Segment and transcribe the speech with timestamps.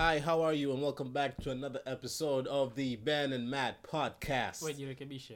[0.00, 0.70] Hi, how are you?
[0.70, 4.62] And welcome back to another episode of the Ben and Matt podcast.
[4.62, 5.34] Wait, jirekebishe.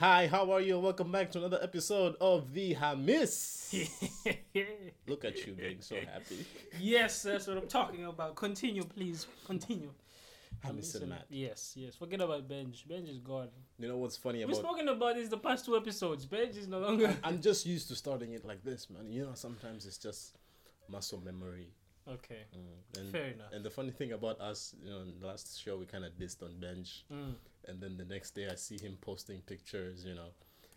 [0.00, 0.74] Hi, how are you?
[0.74, 3.72] And welcome back to another episode of the Hamis.
[5.06, 6.44] Look at you being so happy.
[6.78, 8.36] yes, that's what I'm talking about.
[8.36, 9.26] Continue, please.
[9.46, 9.94] Continue.
[10.62, 11.24] Hamis and Matt.
[11.30, 11.94] Yes, yes.
[11.94, 12.86] Forget about Benj.
[12.86, 13.48] Benj is gone.
[13.78, 16.26] You know what's funny We've about spoken about this the past two episodes.
[16.26, 17.16] Benj is no longer.
[17.24, 19.10] I'm just used to starting it like this, man.
[19.10, 20.36] You know, sometimes it's just
[20.86, 21.72] muscle memory.
[22.08, 22.98] Okay, Mm.
[23.00, 23.52] And, fair enough.
[23.52, 26.12] and the funny thing about us, you know, in the last show we kind of
[26.18, 27.34] dissed on Benj, Mm.
[27.68, 30.30] and then the next day I see him posting pictures, you know,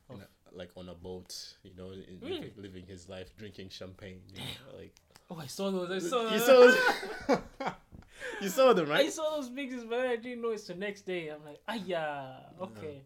[0.09, 2.53] a- like on a boat, you know, in, Really?
[2.57, 4.21] living, his life, drinking champagne.
[4.33, 4.93] You know, like
[5.31, 5.89] Oh, I saw those.
[5.91, 6.31] I saw.
[6.33, 7.71] you saw,
[8.41, 9.05] you saw them, right?
[9.07, 11.29] I saw those pictures, but I didn't know it's the next day.
[11.29, 13.01] I'm like, ah, yeah, okay.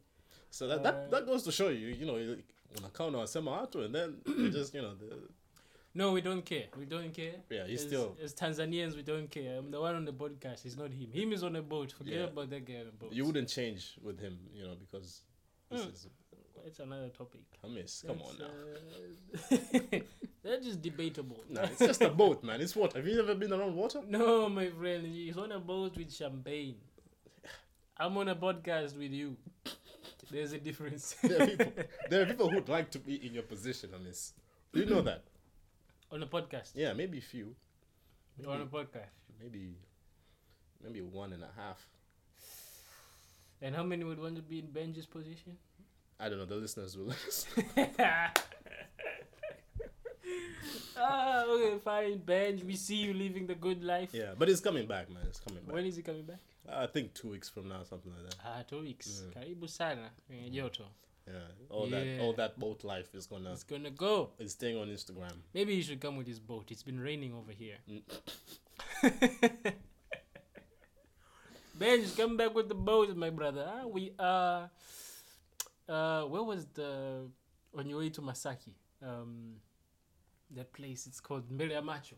[0.52, 2.38] So that, Uh, that that goes to show you, you know,
[2.76, 5.18] unakaona wasema watu, and then just, you know, the,
[5.96, 6.66] No, we don't care.
[6.78, 7.34] We don't care.
[7.50, 8.16] yeah, he's as, still.
[8.24, 9.58] as Tanzanians, we don't care.
[9.58, 10.66] I'm the one on the podcast.
[10.66, 11.12] It's not him.
[11.12, 11.92] Him is on a boat.
[11.92, 12.24] Forget Yeah.
[12.26, 13.12] about that guy on a boat.
[13.12, 15.22] You wouldn't change with him, you know, because
[15.72, 15.94] this Mm.
[15.94, 16.08] is
[16.66, 17.42] It's another topic.
[17.64, 18.04] Hamis.
[18.06, 18.48] Come on now.
[18.48, 20.00] now.
[20.44, 21.44] That's just debatable.
[21.50, 22.62] Nah, it's just a boat, man.
[22.62, 22.98] It's water.
[23.00, 24.02] Have you ever been around water?
[24.08, 25.06] no, my friend.
[25.08, 26.76] He's on a boat with champagne.
[27.98, 29.36] I'm on a podcast with you.
[30.32, 31.16] There's a difference.
[31.24, 31.74] There are people.
[32.10, 34.34] There are people who'd like to be in your position, Hamis.
[34.74, 35.24] Do you know that?
[36.12, 36.72] On the podcast.
[36.76, 37.56] Yeah, maybe few.
[38.48, 39.12] On the podcast.
[39.42, 39.76] maybe,
[40.84, 41.86] maybe one and a half.
[43.62, 45.58] And how many would want to be in Benji's position?
[46.20, 46.46] I don't know.
[46.46, 47.06] The listeners will.
[47.06, 47.66] Listen.
[51.02, 52.18] Ah, okay, fine.
[52.18, 54.10] Benj, we see you living the good life.
[54.14, 55.24] yeah, but it's coming back, man.
[55.28, 55.74] It's coming back.
[55.74, 56.40] When is it coming back?
[56.70, 58.36] I think two weeks from now, something like that.
[58.46, 59.24] Ah, two weeks.
[59.26, 59.34] Mm.
[59.34, 60.12] Karibu sana.
[60.52, 60.84] joto.
[61.30, 61.36] Yeah,
[61.70, 63.52] all that, all that boat life is gonna.
[63.52, 64.32] It's gonna go.
[64.40, 65.34] It's staying on Instagram.
[65.54, 66.72] Maybe you should come with his boat.
[66.72, 67.76] It's been raining over here.
[67.88, 68.02] Mm.
[71.80, 73.66] Benj, come back with the boat, my brother.
[73.72, 74.72] Ah, we are.
[75.88, 77.30] Uh, where was the
[77.78, 78.74] on your way to Masaki?
[79.06, 79.56] Um,
[80.56, 81.06] that place.
[81.06, 82.16] It's called Mbele ya Macho.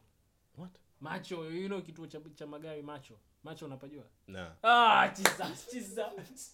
[0.55, 0.71] What?
[1.01, 3.15] Macho, you know kituo cha, cha magari Macho.
[3.43, 4.03] Macho unapajua?
[4.27, 4.51] Nah.
[4.63, 6.53] Ah, Jesus, Jesus.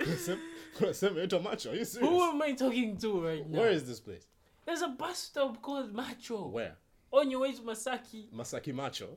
[0.00, 1.70] Ito macho.
[1.70, 3.58] Are you Who am I talking to right now?
[3.60, 4.26] Where is this place?
[4.64, 6.48] There's a bus stop called Macho.
[6.48, 6.76] Where?
[7.10, 8.30] On your way to Masaki.
[8.32, 9.16] Masaki Macho.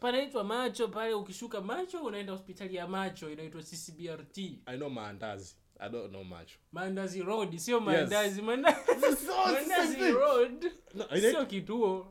[0.00, 5.54] panaitwa macho pale ukishuka macho unaenda hospitali ya macho inaitwa ccbrt I know Mandazi.
[5.80, 6.58] I don't know Macho.
[6.72, 8.70] mandazi road sio mandazi Manda-
[9.10, 10.12] It's all the same mandazi thing.
[10.14, 12.06] road No, I sio kituo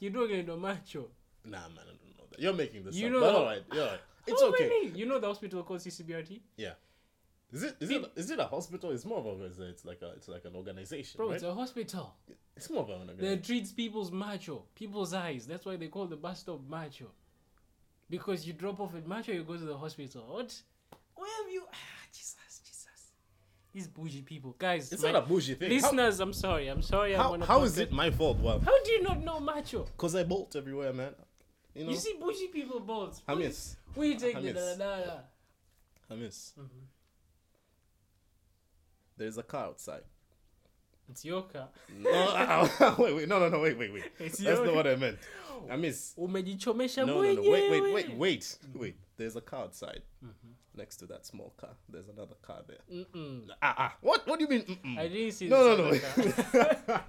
[0.00, 1.10] kituo kinaitwa macho
[1.44, 2.40] Nah, man, I don't know that.
[2.40, 3.12] You're making this You up.
[3.12, 4.00] know But the- alright, you're alright.
[4.26, 4.92] It's Oh, okay.
[4.94, 6.74] you know the hospital called ccbrt Yeah.
[7.52, 8.90] Is it is it is it a hospital?
[8.90, 11.34] It's more of a it's, like a it's like an organization, bro right?
[11.36, 12.14] it's a hospital
[12.56, 16.16] It's more of an that treats people's macho people's eyes that's why they call the
[16.16, 17.06] bus stop macho
[18.10, 20.52] because you drop off at macho you go to the hospital what
[21.14, 21.76] where have you ah
[22.12, 23.12] jesus jesus
[23.72, 25.70] these bougie people guys It's my- not a bougie thing.
[25.70, 26.66] How, Listeners, I'm sorry.
[26.68, 27.14] I'm sorry.
[27.14, 28.38] I'm how, a how is it my fault?
[28.40, 29.84] Well, How do you not know macho?
[29.84, 31.14] because I bolt everywhere, man.
[31.74, 33.22] You know, You see bougie people balls.
[33.28, 34.54] Hamis, We take the Hamis.
[34.54, 35.18] da da da.
[36.10, 36.52] Hamis.
[36.58, 36.86] Mhm.
[39.16, 40.02] There's a car outside.
[41.08, 41.68] It's your car.
[42.00, 42.68] No,
[42.98, 44.04] wait, wait, no, no, no, wait, wait, wait.
[44.18, 45.18] It's That's not what I meant.
[45.70, 46.14] Hamis.
[46.18, 47.42] Umejichomesha No, no, no.
[47.50, 48.96] Wait, wait, wait, wait, wait.
[49.16, 50.02] There's a car outside.
[50.24, 50.54] Mhm.
[50.76, 52.80] Next to that small car, there's another car there.
[52.92, 53.48] Mm-mm.
[53.62, 53.96] Ah, ah.
[54.02, 54.26] What?
[54.26, 54.62] What do you mean?
[54.66, 54.98] Mm-mm?
[54.98, 55.98] I didn't see No, no, no.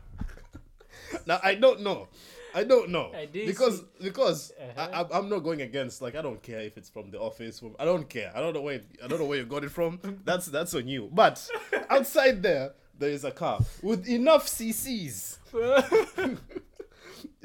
[1.25, 2.07] now I don't know.
[2.56, 4.81] I don't know I because see- because Uh-huh.
[4.94, 6.02] I, I'm- I'm not going against.
[6.02, 7.59] Like I don't care if it's from the office.
[7.59, 8.31] From I don't care.
[8.35, 10.00] I don't know where I don't know where you got it from.
[10.25, 11.09] That's that's on you.
[11.12, 11.47] But
[11.90, 15.38] outside there, there is a car with enough CCs.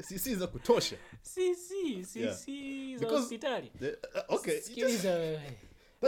[0.01, 0.95] CCs za kutosha.
[1.21, 1.71] CC,
[2.15, 2.33] Yeah.
[2.33, 3.71] CC za hospitali.
[3.81, 5.39] Uh, okay, just- that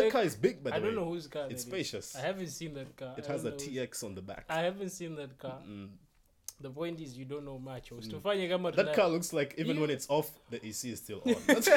[0.04, 0.96] Like, car is big, by the I don't way.
[0.96, 1.88] know whose car It's that is.
[1.88, 2.16] spacious.
[2.18, 3.16] I haven't seen that car.
[3.18, 4.46] It I has a don't TX on the back.
[4.50, 5.62] I haven't seen that car.
[5.66, 5.88] Mm.
[6.62, 7.90] The point is you don't know much.
[7.92, 11.22] Usitufanye kama That car looks like even You- when it's off, the AC is still
[11.26, 11.36] on.
[11.48, 11.70] That's,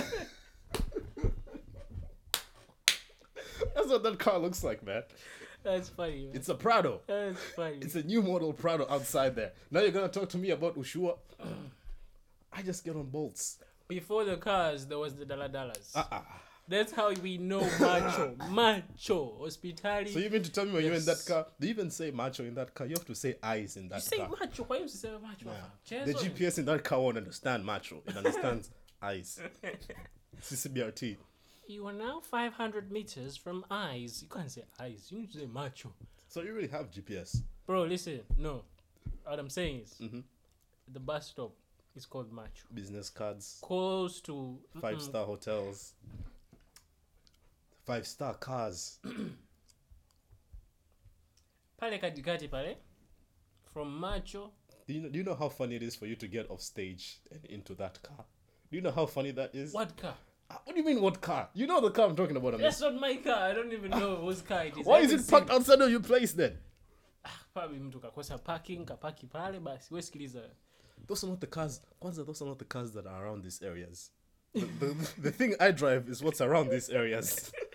[3.75, 5.02] that's what that car looks like, man.
[5.64, 6.26] That's funny.
[6.26, 6.36] Man.
[6.36, 7.00] It's a Prado.
[7.06, 7.78] That's funny.
[7.80, 9.52] It's a new model Prado outside there.
[9.70, 11.19] Now you're gonna talk to me about Ushua.
[12.52, 13.58] I just get on bolts.
[13.88, 15.92] Before the cars, there was the daladalas.
[15.94, 16.20] Uh uh
[16.69, 18.37] That's how we know macho.
[18.50, 19.37] macho.
[19.41, 20.12] Hospitality.
[20.12, 22.44] So you mean to tell me when you're in that car, they even say macho
[22.44, 22.87] in that car?
[22.87, 24.19] You have to say eyes in that car.
[24.29, 24.62] You say macho.
[24.65, 25.50] Why you say macho?
[25.91, 26.05] Yeah.
[26.05, 28.03] The GPS in that car won't understand macho.
[28.06, 28.70] It understands
[29.03, 29.41] eyes.
[30.43, 31.17] CCBRT.
[31.67, 34.23] You are now 500 meters from eyes.
[34.23, 35.06] You can't say eyes.
[35.11, 35.93] You need to say macho.
[36.29, 37.43] So you really have GPS.
[37.67, 38.20] Bro, listen.
[38.37, 38.62] No.
[39.25, 40.23] What I'm saying is, Mhm.
[40.93, 41.53] the bus stop
[41.94, 42.65] is called macho.
[42.73, 45.94] business cards, Close to five star hotels,
[47.88, 48.99] five star cars.
[51.81, 52.76] pale katikati pale
[53.73, 54.50] from macho
[54.87, 56.61] Do you know, do you know how funny it is for you to get off
[56.62, 58.25] stage and into that car?
[58.70, 59.73] Do you know how funny that is?
[59.73, 60.14] what car
[60.50, 61.49] Ah, What do you mean, what car?
[61.55, 62.55] You know the car I'm talking about.
[62.55, 62.62] I mean.
[62.62, 65.12] that's not my car i don't even know whose car it is Why I is
[65.12, 66.58] it parked outside of your place then?
[67.55, 70.43] probably mtu kakosa parking kapaki pale basi we sikiliza
[71.06, 71.81] Those are not the cars.
[72.02, 74.11] Those are not the cars that are around these areas.
[74.55, 77.52] The, the, the thing I drive is what's around these areas.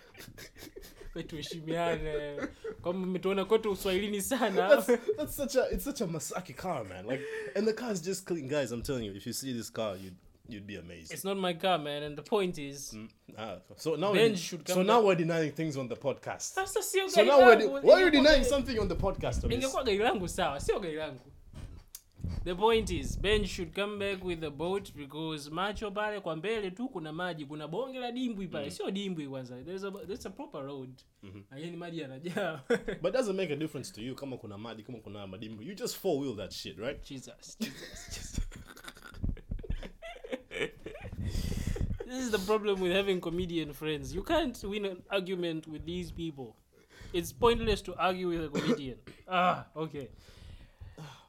[1.28, 2.36] tuheshimiane
[2.82, 7.06] kwamba umetuona kwetu uswahilini sana That's, that's such a it's such a Masaki car, man.
[7.06, 7.22] Like,
[7.56, 8.72] and the car is just clean, guys.
[8.72, 10.16] I'm telling you, if you see this car, you'd
[10.48, 11.12] you'd be amazed.
[11.12, 13.08] it's not my car man and the point is Mm,
[13.38, 16.40] ah, so now we, should come so now we're denying things on the podcast.
[16.54, 19.44] sasa sio So now we're de- why are you denying something on the podcast?
[19.44, 19.74] Otis?
[19.74, 21.20] gari langu sawa sio gari langu
[22.44, 26.70] the point is ben should come back with the boat because macho pale kwa mbele
[26.70, 28.70] tu kuna maji kuna bonge la dimbwi pale.
[28.70, 30.90] Sio dimbwi kwanza there's a, there's a proper road.
[31.50, 32.60] Lakini maji yanajaa.
[33.02, 34.14] But doesn't make a difference to you.
[34.14, 35.62] Kama kuna maji, kama kuna madimbu.
[35.62, 37.02] You just four wheel that shit, right?
[37.08, 38.40] jesus jesus jesus.
[42.06, 44.14] This is the problem with having comedian friends.
[44.14, 46.54] You can't win an argument with these people.
[47.12, 48.98] It's pointless to argue with a comedian.
[49.28, 50.08] Ah okay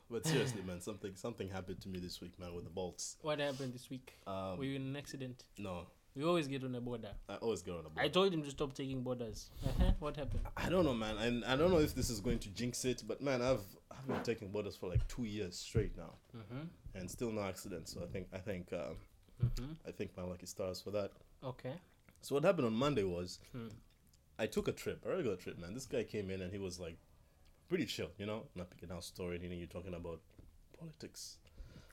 [0.09, 3.17] But seriously, man, something something happened to me this week, man, with the bolts.
[3.21, 6.75] what happened this week Um, were you in an accident no, We always get on
[6.75, 7.11] a boda.
[7.27, 9.49] I always get on a I I told him to stop taking bodas.
[9.65, 9.91] Uh-huh.
[9.99, 10.41] What happened?
[10.55, 13.03] I don't know, man, and I don't know if this is going to jinx it,
[13.07, 16.63] but man, I've I've been taking bodas for like two years straight now, Mm-hmm.
[16.97, 17.93] and still no accidents.
[17.93, 18.97] So I think I think um,
[19.43, 19.71] Mm-hmm.
[19.89, 21.11] I think my lucky stars for that.
[21.43, 21.73] Okay.
[22.21, 23.67] So what happened on Monday was Hmm.
[24.37, 25.73] I took a trip, a regular trip, man.
[25.73, 26.97] This guy came in and he was like
[27.69, 30.19] pretty chill, you know, not picking out story, You know, you're talking about
[30.79, 31.37] politics.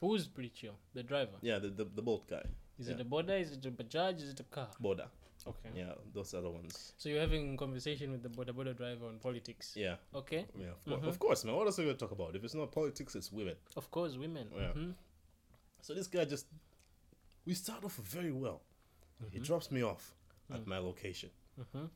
[0.01, 0.75] Who's pretty chill?
[0.95, 1.37] The driver.
[1.43, 2.45] Yeah, the the, the boat guy,
[2.79, 2.95] Is Yeah.
[2.95, 3.41] it the boda?
[3.41, 4.17] Is it the bajaj?
[4.23, 4.69] Is it the car?
[4.83, 5.09] boda.
[5.47, 5.71] Okay.
[5.75, 6.93] Yeah, those other ones.
[6.99, 9.75] So you're having conversation with the boda driver on politics.
[9.77, 10.47] Yeah, Okay.
[10.57, 11.09] yeah, of, Mhm.
[11.09, 11.55] of course, man.
[11.57, 12.37] What else are we gonna talk about?
[12.37, 13.57] If it's not politics, it's women.
[13.77, 14.51] Of course, women.
[14.55, 14.73] Yeah.
[14.73, 14.95] Mhm.
[15.81, 16.47] So this guy just
[17.45, 18.61] we start off very well.
[19.31, 20.15] He drops me off
[20.51, 21.31] at my location.
[21.59, 21.91] Mhm.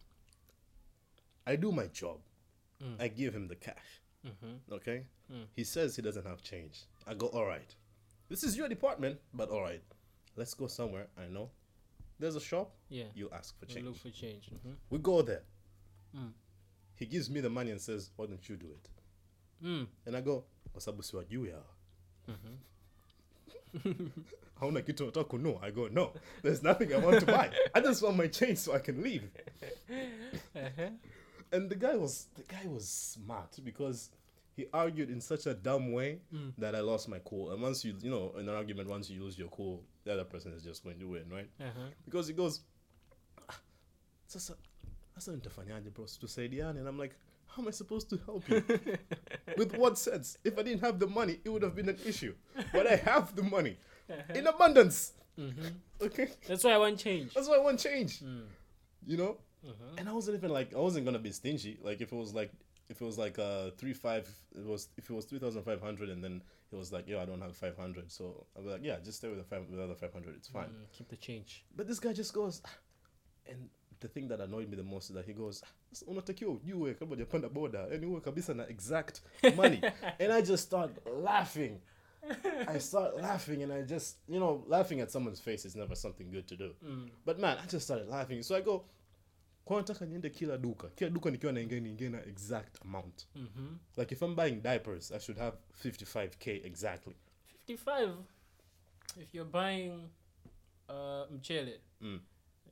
[1.47, 2.21] I do my job.
[2.83, 3.01] Mm.
[3.01, 4.03] I give him the cash.
[4.25, 4.61] Mhm.
[4.73, 5.07] Okay.
[5.33, 5.47] Mm.
[5.57, 6.85] He says he doesn't have change.
[7.07, 7.77] I go, all right.
[8.29, 9.83] This is your department, but all right.
[10.37, 11.07] Let's go somewhere.
[11.17, 11.51] I know.
[12.19, 12.75] There's a shop.
[12.91, 13.07] Yeah.
[13.15, 13.87] You ask for We change.
[13.87, 14.51] look for change.
[14.51, 14.77] Mhm.
[14.91, 15.43] We go there.
[16.15, 16.33] Mm.
[16.97, 18.91] He gives me the money and says, "Why don't you do it?"
[19.63, 19.87] Mm.
[20.07, 21.75] And I go, "Kwa sababu siwajui hawa."
[22.29, 22.59] Mhm.
[24.61, 28.17] hauna kitu nataka i go no there's nothing i want to buy i just want
[28.17, 29.23] my change so i can leave
[30.55, 30.91] Uh-huh.
[31.53, 34.11] And the guy was the guy was smart because
[34.57, 36.53] he argued in such a dumb way Mm.
[36.59, 39.23] that i lost my cool and once you you know in an argument once you
[39.23, 41.89] lose your cool the other person is just going to win right Uh-huh.
[42.05, 42.63] because he goes
[43.49, 43.61] "Ah,
[44.27, 44.57] sasa
[45.15, 47.15] sasa nitafanyaje bro tusaidiane and i'm like
[47.47, 48.63] how am i supposed to help you
[49.59, 52.35] with what sense if i didn't have the money it would have been an issue
[52.73, 53.77] but i have the money
[54.35, 55.75] in abundance Mhm.
[56.01, 57.35] okay That's why I want change.
[57.35, 58.21] That's why I want change.
[58.25, 58.47] Mm.
[59.07, 59.37] You know?
[59.67, 59.99] Mhm.
[59.99, 61.79] And I wasn't even like I wasn't gonna be stingy.
[61.83, 62.51] Like if it was like
[62.89, 65.81] if it was like uh three five it was if it was three thousand five
[65.81, 66.43] hundred and then
[66.73, 68.11] it was like, yo, I don't have five hundred.
[68.13, 70.37] So I'll be like, Yeah, just stay with the five with the other five hundred,
[70.37, 70.69] it's fine.
[70.69, 71.65] Mm, keep the change.
[71.77, 72.71] But this guy just goes "Ah."
[73.51, 73.69] and
[74.01, 75.63] the thing that annoyed me the most is that he goes,
[76.07, 79.23] unatakiwa ujue kama hujapanda boda yani uwe kabisa na exact
[79.57, 79.81] money
[80.21, 80.91] and I just start
[81.23, 81.81] laughing
[82.69, 86.31] I start laughing and I just you know laughing at someone's face is never something
[86.31, 87.11] good to do Mm.
[87.25, 88.43] but man, I just started laughing.
[88.43, 88.85] So I go,
[89.67, 90.89] kwa nataka niende kila duka.
[90.89, 93.27] Kila duka nikiwa naingia niingie na exact amount.
[93.35, 93.77] Mhm.
[93.97, 97.17] Like if I'm buying diapers, I should have 55k exactly.
[97.67, 98.15] 55
[99.21, 100.09] if you're buying
[100.89, 102.21] uh, mchele Mm.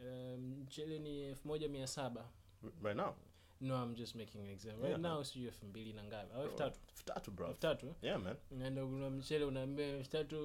[0.00, 2.24] uh, mchele ni 1700
[2.64, 3.14] R- Right now.
[3.60, 5.14] no i'm just making an example right Yeah.
[5.14, 7.46] now sio elfu mbili na ngapi au elfu tatu Elfu tatu, bro.
[7.48, 8.36] elfu tatu Yeah, man.
[8.50, 10.36] naenda kuna mchele unaambia elfu tatu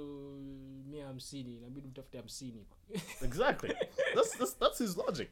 [0.90, 2.66] mia hamsini inabidi utafute hamsini
[3.22, 3.74] Exactly.
[4.16, 5.30] that's, that's that's his logic.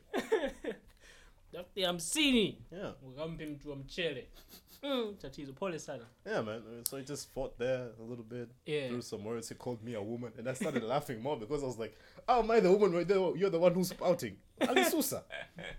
[1.57, 2.95] Tafute hamsini Yeah.
[3.03, 4.27] ukampe mtu wa mchele
[4.83, 6.85] mm, tatizo pole sana Yeah, man.
[6.89, 8.49] So I just fought there a little bit.
[8.65, 8.89] Yeah.
[8.89, 9.49] Threw some words.
[9.49, 11.95] He called me a woman, and I started laughing more because I was like,
[12.27, 13.35] "Oh, am I the woman right there?
[13.35, 14.37] You're the one who's spouting."
[14.69, 15.23] Ali Susa.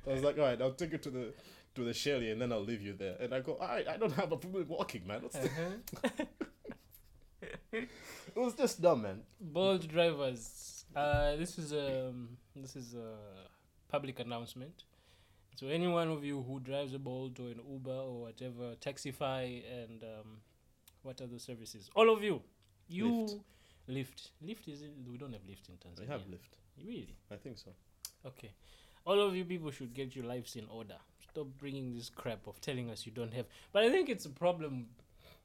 [0.06, 1.32] I was like, "All right, I'll take you to the
[1.74, 3.96] to the Shelly, and then I'll leave you there." And I go, "All right, I
[3.98, 5.22] don't have a problem walking, man.
[5.22, 6.24] What's the uh-huh.
[7.72, 9.22] It was just dumb, man.
[9.40, 13.16] Bolt drivers uh, this is um this is a
[13.88, 14.84] public announcement
[15.58, 19.42] so any one of you who drives a bolt or an uber or whatever taxify
[19.82, 20.40] and um,
[21.02, 22.40] what other services all of you
[22.88, 23.40] you Lyft.
[23.88, 24.30] Lyft.
[24.48, 26.00] Lyft is in, we don't have Lyft in Tanzania.
[26.00, 26.56] We have lift.
[26.86, 27.16] Really?
[27.30, 27.70] I think so.
[28.26, 28.50] Okay.
[29.06, 30.96] All of you people should get your lives in order.
[31.30, 33.46] Stop bringing this crap of telling us you don't have.
[33.72, 34.86] But I think it's a problem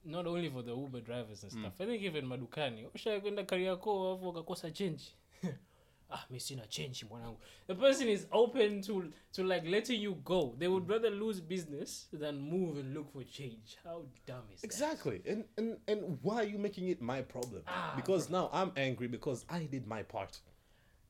[0.06, 1.60] not only for the Uber drivers and Mm.
[1.62, 1.74] stuff.
[1.82, 2.86] I think even madukani.
[2.96, 5.04] Usha kwenda Kariakoo alafu ukakosa change.
[6.14, 7.38] ah, sina change mwanangu.
[7.68, 10.56] The person is open to to like letting you go.
[10.60, 10.74] They Mm.
[10.74, 13.78] would rather lose business than move and look for change.
[13.84, 14.66] How dumb is that?
[14.68, 15.22] Exactly.
[15.28, 17.64] And, and and why are you making it my problem?
[17.68, 20.42] Ah, because now I'm angry because I did my part.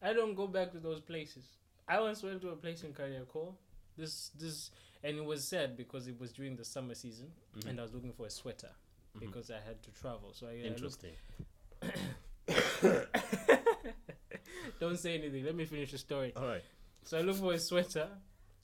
[0.01, 1.43] I don't go back to those places.
[1.87, 3.53] I once went to a place in Kariakoo.
[3.97, 4.71] This this
[5.03, 7.69] and it was sad because it was during the summer season Mhm.
[7.69, 8.71] and I was looking for a sweater
[9.15, 9.19] Mhm.
[9.19, 10.33] because I had to travel.
[10.33, 11.15] So I, I looked, Interesting.
[14.83, 15.43] Don't say anything.
[15.45, 16.33] Let me finish the story.
[16.35, 16.63] All right.
[17.03, 18.07] So I look for a sweater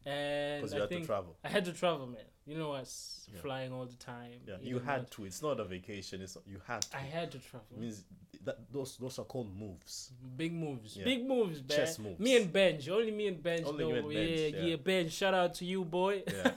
[0.06, 1.36] and Because I had think to travel.
[1.44, 2.28] I had to travel, man.
[2.46, 3.42] You know us Yeah.
[3.42, 4.40] flying all the time.
[4.48, 4.56] Yeah.
[4.62, 5.26] You and had to.
[5.26, 6.22] It's not a vacation.
[6.22, 6.98] It's you had to.
[6.98, 7.68] I had to travel.
[7.76, 7.98] It means
[8.46, 10.12] that those those are called moves.
[10.42, 11.04] Big moves, Yeah.
[11.12, 11.78] big moves, man.
[11.78, 12.20] Chess moves.
[12.20, 13.66] Me and Benj, only me and Benj.
[13.68, 14.66] Only you and Benj, yeah, yeah.
[14.70, 15.12] yeah, Benj.
[15.22, 16.24] Shout out to you, boy.
[16.26, 16.52] Yeah.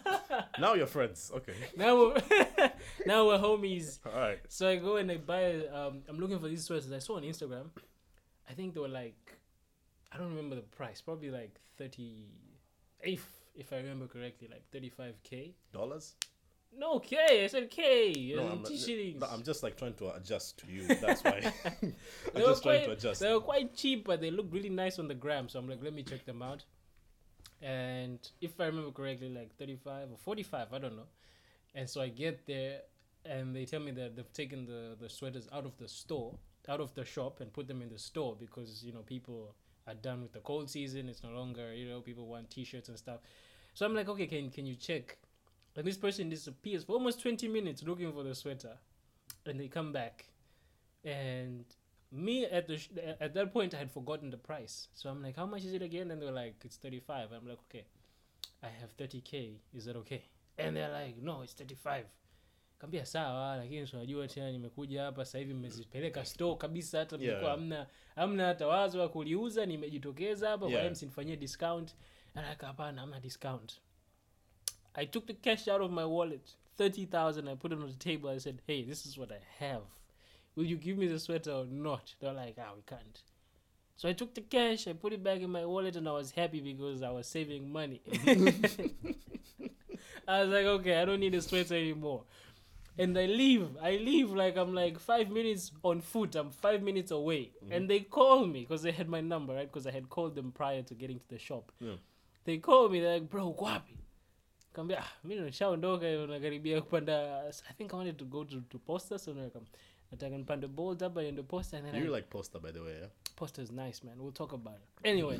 [0.65, 1.31] now you're friends.
[1.39, 1.55] Okay.
[1.77, 2.23] now we're
[3.07, 3.99] now we're homies.
[4.07, 4.39] All right.
[4.49, 5.67] So I go and I buy.
[5.79, 6.91] Um, I'm looking for these sweaters.
[6.93, 7.67] I saw on Instagram.
[8.49, 9.19] I think they were like,
[10.13, 11.01] I don't remember the price.
[11.01, 12.27] Probably like thirty,
[13.03, 15.55] if if I remember correctly, like thirty five k.
[15.73, 16.15] Dollars?
[16.77, 17.45] No K.
[17.45, 18.33] I said K.
[18.35, 19.21] No, I'm, T shillings.
[19.21, 20.87] no, I'm just like trying to adjust to you.
[20.87, 21.53] That's why.
[21.67, 21.93] I'm
[22.35, 23.21] just trying quite- to adjust.
[23.21, 25.49] They were quite cheap, but they look really nice on the gram.
[25.51, 26.65] So I'm like, let me check them out.
[27.61, 31.07] And if I remember correctly, like 35 or 45, I don't know.
[31.75, 32.81] And so I get there,
[33.25, 36.35] and they tell me that they've taken the the sweaters out of the store,
[36.69, 39.55] out of the shop, and put them in the store because you know people
[39.87, 41.09] are done with the cold season.
[41.09, 43.21] It's no longer you know people want t-shirts and stuff.
[43.75, 45.19] So I'm like, okay, can can you check?
[45.77, 48.77] And this person disappears for almost 20 minutes looking for the sweater,
[49.47, 50.27] and they come back,
[51.05, 51.65] and
[52.13, 54.89] me at the sh- at that point I had forgotten the price.
[54.95, 56.11] So I'm like, how much is it again?
[56.11, 57.31] And they're like, it's 35.
[57.33, 57.87] I'm like, okay,
[58.63, 59.57] I have 30k.
[59.75, 60.25] Is that okay?
[60.59, 62.05] And they're like, no, it's 35.
[62.83, 67.29] Kambia sawa, lakini si unajua tena nimekuja hapa sasa hivi mmezipeleka store kabisa, hata Yeah.
[67.33, 71.95] mlikuwa hamna hamna hata wazo wa kuliuza, nimejitokeza hapa, kwa hiyo msinifanyie discount.
[72.35, 73.81] Like, hapana, hamna discount.
[74.95, 77.49] I took the cash out of my wallet, 30,000.
[77.49, 78.31] I put it on the table.
[78.31, 79.83] I said, hey, this is what I have.
[80.57, 82.15] Will you give me the sweater or not?
[82.21, 83.23] They're like, ah, we can't.
[83.97, 86.33] So I took the cash, I put it back in my wallet, and I was
[86.33, 88.01] happy because I was saving money.
[90.29, 92.25] I was like, okay, I don't need a sweater anymore.
[92.99, 93.69] And I leave.
[93.83, 96.35] I leave like I'm like five minutes on foot.
[96.37, 97.53] I'm five minutes away.
[97.71, 99.67] And they call me because they had my number, right?
[99.67, 101.73] Because I had called them prior to getting to the shop.
[101.81, 101.97] Yeah.
[102.45, 103.97] They call me, they're like, bro, wapi?
[104.75, 109.19] Kambia, ah, mi nishaondoka nakaribia kupanda I think I wanted to go to, to posta
[109.19, 109.53] so like,
[110.13, 112.93] nataka nipande bolt hapa niende posta and then I You like poster, by the way,
[113.01, 113.09] yeah?
[113.37, 115.39] posta is nice man we'll talk about it anyway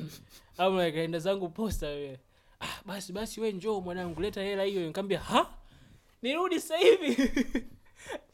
[0.59, 2.17] i'm like enda zangu posta we
[2.59, 5.53] ah, basi basi we njoo mwanangu leta hela hiyo nikamwambia ha
[6.23, 7.11] nirudi sasa hivi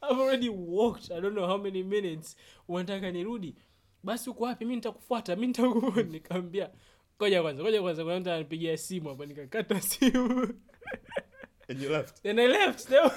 [0.10, 3.55] i've already walked i don't know how many minutes unataka nirudi
[4.03, 6.69] basi uko wapi mi nitakufuata mi nitaku nikamwambia
[7.17, 10.53] ngoja kwanza ngoja kwanza kuna mtu ananipigia simu hapa nikakata simu
[11.69, 12.24] And you left.
[12.24, 12.89] then I left.
[12.89, 13.12] No.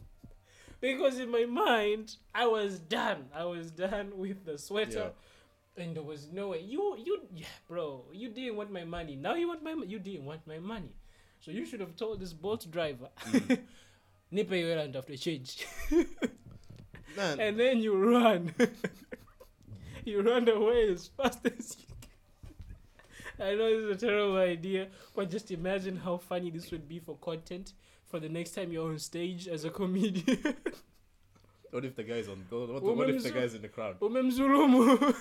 [0.80, 3.26] because in my mind, I was done.
[3.34, 5.12] I was done with the sweater.
[5.76, 6.60] And there was no way.
[6.60, 9.14] You, you, yeah, bro, you didn't want my money.
[9.14, 10.94] Now you want my You didn't want my money.
[11.40, 13.58] So you should have told this Bolt driver, mm.
[14.30, 15.66] Nipe hiyo hela nitafute change.
[17.18, 18.52] And then you run.
[20.04, 23.46] you run away as fast as you can.
[23.46, 26.98] I know this is a terrible idea, but just imagine how funny this would be
[26.98, 27.72] for content
[28.04, 30.56] for the next time you're on stage as a comedian.
[31.70, 32.44] what if the guy's on?
[32.48, 33.98] What, what, what if the guy's in the crowd?
[34.00, 35.14] Umemzulumu.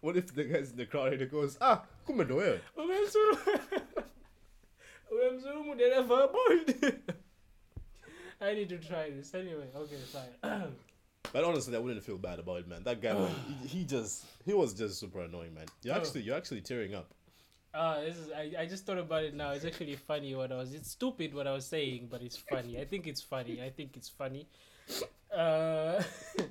[0.00, 2.60] What if the guy's in the crowd and he goes, ah, kumbe ndo wewe?
[2.76, 3.60] Umemzulumu.
[5.10, 6.94] Umemzulumu dereva wa Bolt.
[8.42, 9.32] I need to try this.
[9.34, 10.72] Anyway, okay, fine.
[11.32, 12.82] But honestly, I wouldn't feel bad about it, man.
[12.82, 13.14] That guy,
[13.62, 15.64] he, he just, he was just super annoying, man.
[15.82, 15.98] You're Oh.
[15.98, 17.08] actually, you're actually tearing up.
[17.72, 19.52] Ah, this is I, I just thought about it now.
[19.52, 22.78] It's actually funny what I was it's stupid what I was saying, but it's funny.
[22.78, 23.62] I think it's funny.
[23.62, 24.46] I think it's funny.
[25.34, 26.02] Uh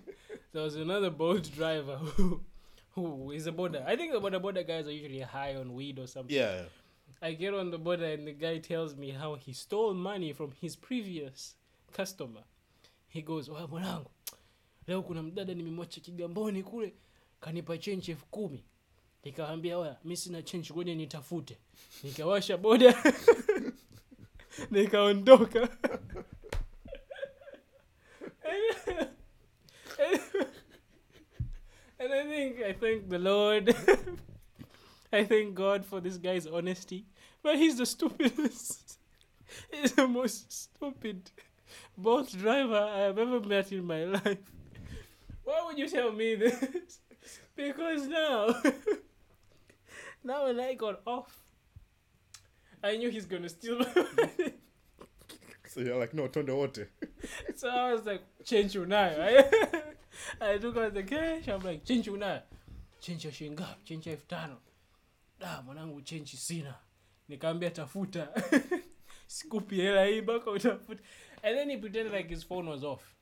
[0.54, 2.42] there was another boat driver who
[2.96, 3.86] who is a boda.
[3.86, 6.36] I think the boda boda guys are usually high on weed or something.
[6.36, 6.64] Yeah.
[7.22, 10.54] I get on the boda and the guy tells me how he stole money from
[10.60, 11.54] his previous
[11.92, 12.44] customer.
[13.08, 14.12] He goes, "Wa mwanangu,
[14.88, 16.94] leo kuna mdada nimemwacha Kigamboni kule,
[17.40, 18.64] kanipa change elfu kumi."
[19.24, 21.58] Nikamwambia, "Oya, mimi sina change, ngoja nitafute."
[22.04, 23.04] Nikawasha boda.
[24.72, 25.70] Nikaondoka.
[32.52, 33.76] think I thank the Lord.
[35.14, 37.06] I thank God for this guy's honesty.
[37.44, 38.98] But he's the stupidest.
[39.72, 41.32] He's the most stupid
[41.98, 44.38] boat driver I have ever met in my life.
[45.44, 47.00] Why would you tell me this?
[47.56, 48.56] Because now,
[50.24, 51.38] now when I got off,
[52.84, 54.54] I knew he's gonna steal my money.
[55.68, 56.90] So you're like, no, turn the water.
[57.56, 59.20] So I was like, change unayo.
[60.42, 61.48] I, I took out the cash.
[61.48, 62.42] I'm like, change unayo.
[63.00, 63.84] Change ya shilingi ngapi?
[63.84, 64.58] Change ya elfu tano.
[65.40, 66.76] Da, mwanangu change sina.
[67.28, 68.28] Nikaambia tafuta.
[69.28, 71.04] Sikupi hela hii mpaka utafuta.
[71.44, 73.16] And then he pretended like his phone was off.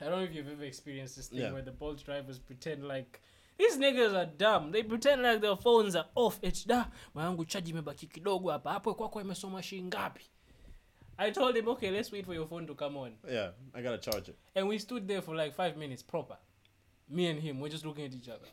[0.00, 1.52] I don't know if you've ever experienced this thing Yeah.
[1.52, 3.20] where the Bolt drivers pretend like
[3.58, 4.72] these niggas are dumb.
[4.72, 6.38] They pretend like their phones are off.
[6.42, 8.72] It's da, mwanangu charge imebaki kidogo hapa.
[8.72, 10.24] Hapo kwako imesoma shilingi ngapi?
[11.18, 13.12] I told him, okay, let's wait for your phone to come on.
[13.30, 14.36] Yeah, I gotta charge it.
[14.54, 16.36] And we stood there for like five minutes proper.
[17.08, 18.48] Me and him, we're just looking at each other.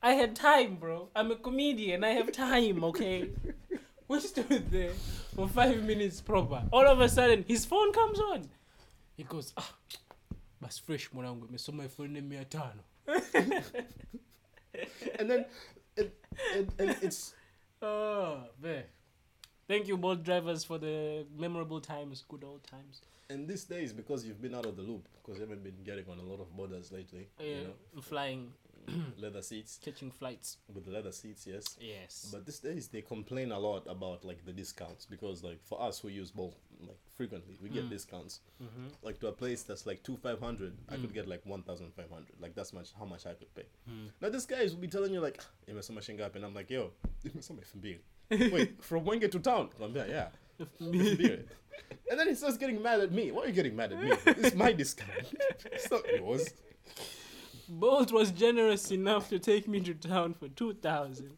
[0.00, 1.08] I had time, bro.
[1.16, 2.04] I'm a comedian.
[2.04, 3.30] I have time, okay?
[4.08, 4.90] we stood there
[5.34, 6.62] for five minutes proper.
[6.72, 8.48] All of a sudden, his phone comes on.
[9.16, 9.72] He goes, ah,
[10.60, 12.82] bas fresh mwanangu, imesoma elfu nne mia tano.
[15.18, 15.44] And then
[15.96, 16.14] it,
[16.54, 17.34] it, and it's
[17.82, 18.82] Oh, man.
[19.68, 23.00] Thank you, Bolt drivers, for the memorable times, good old times.
[23.30, 26.04] and these days because you've been out of the loop because you haven't been getting
[26.10, 27.28] on a lot of bodas lately.
[27.38, 27.54] Yeah, You
[27.94, 28.52] know, flying,
[29.18, 30.58] leather seats catching flights.
[30.74, 31.76] with leather seats, yes.
[31.80, 32.28] Yes.
[32.32, 35.98] But these days they complain a lot about like the discounts because like for us
[36.00, 37.90] who use both like frequently we get Mm.
[37.90, 38.86] discounts mm-hmm.
[39.02, 41.00] like to a place that's like two five hundred I Mm.
[41.02, 43.66] could get like one thousand five hundred like that's much how much I could pay.
[43.90, 44.08] Mm.
[44.20, 46.90] Now this guys will be telling you like imesoma shingapi and I'm like yo
[47.24, 48.00] imesoma elfu mbili.
[48.52, 49.70] Wait from Mwenge to town?
[49.80, 50.28] I'm like yeah.
[50.80, 53.30] and then he starts getting mad at me.
[53.32, 54.10] Why are you getting mad at me?
[54.26, 55.10] It's my discount.
[55.72, 56.48] it's not yours.
[57.68, 61.30] Bolt was generous enough to take me to town for 2000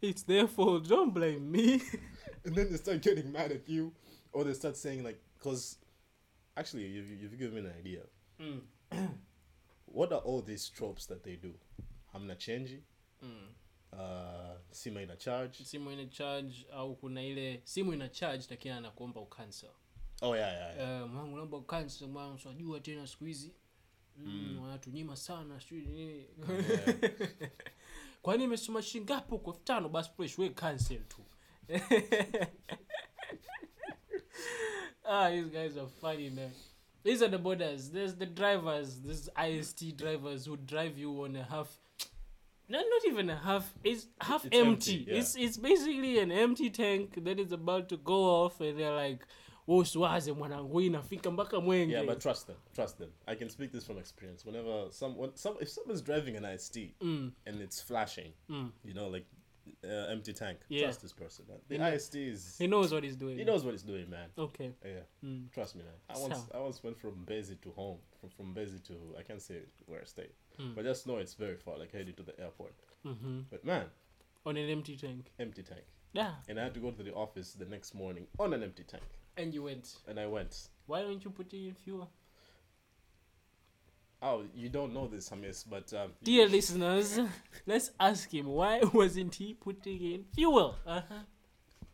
[0.00, 0.88] It's their fault.
[0.88, 1.80] Don't blame me.
[2.44, 3.92] and then they start getting mad at you,
[4.32, 5.78] or they start saying like, because
[6.56, 8.02] actually you've, you've given me an idea.
[8.40, 8.60] Mm.
[9.86, 11.54] What are all these tropes that they do?
[12.14, 12.80] Hamna chenji,
[13.24, 13.48] Mm.
[13.92, 15.64] uh, sima ina charge.
[15.64, 19.70] simu ina charge au kuna ile simu ina charge lakini anakuomba ucancel
[20.22, 21.04] Oh yeah, yeah, yeah.
[21.04, 23.52] uh, mwangu naomba ucancel mwangu unajua tena siku hizi
[24.18, 26.26] mm, wanatunyima sana sijui nini.
[28.22, 29.50] Kwani imesoma shingapi huko?
[29.50, 31.22] Elfu tano basi fresh we cancel tu.
[35.10, 36.50] Ah these guys are funny man.
[37.02, 37.90] These are the bodas.
[37.90, 41.68] There's the drivers these ist drivers who drive you on a half
[42.68, 45.18] not, not even a half it's half It's empty, empty, yeah.
[45.18, 49.26] it's it's basically an empty tank that is about to go off and they're like
[49.76, 52.56] usiwaze mwanangu hii inafika mpaka mwenge Yeah, but trust them.
[52.72, 53.10] Trust them.
[53.26, 54.48] I can speak this from experience.
[54.48, 58.70] Whenever someone, some, if someone's driving an IST mm, and it's flashing, mm.
[58.84, 59.26] you know, like
[59.84, 60.82] uh, empty tank, Yeah.
[60.84, 61.44] trust this person.
[61.48, 61.58] Man.
[61.68, 64.08] The He know- IST is he knows what he's doing he knows what he's doing,
[64.10, 64.30] man.
[64.38, 65.50] okay Yeah, mm.
[65.52, 65.94] trust me, man.
[66.08, 69.22] I once So- I once went from Mbezi to home, from from Mbezi to I
[69.22, 70.74] can't say where I stayed, Mm.
[70.74, 72.74] but just know it's very far, like headed to the airport.
[73.02, 73.86] hmm But man,
[74.44, 77.58] on an empty tank empty tank, yeah and I had to go to the office
[77.58, 79.04] the next morning on an empty tank,
[79.38, 80.68] and you went and I went.
[80.86, 82.10] why don't you put in fuel
[84.20, 87.20] Oh, you don't know this, Hamis, but um, dear listeners
[87.66, 91.22] let's ask him why wasn't he putting in fuel uh-huh.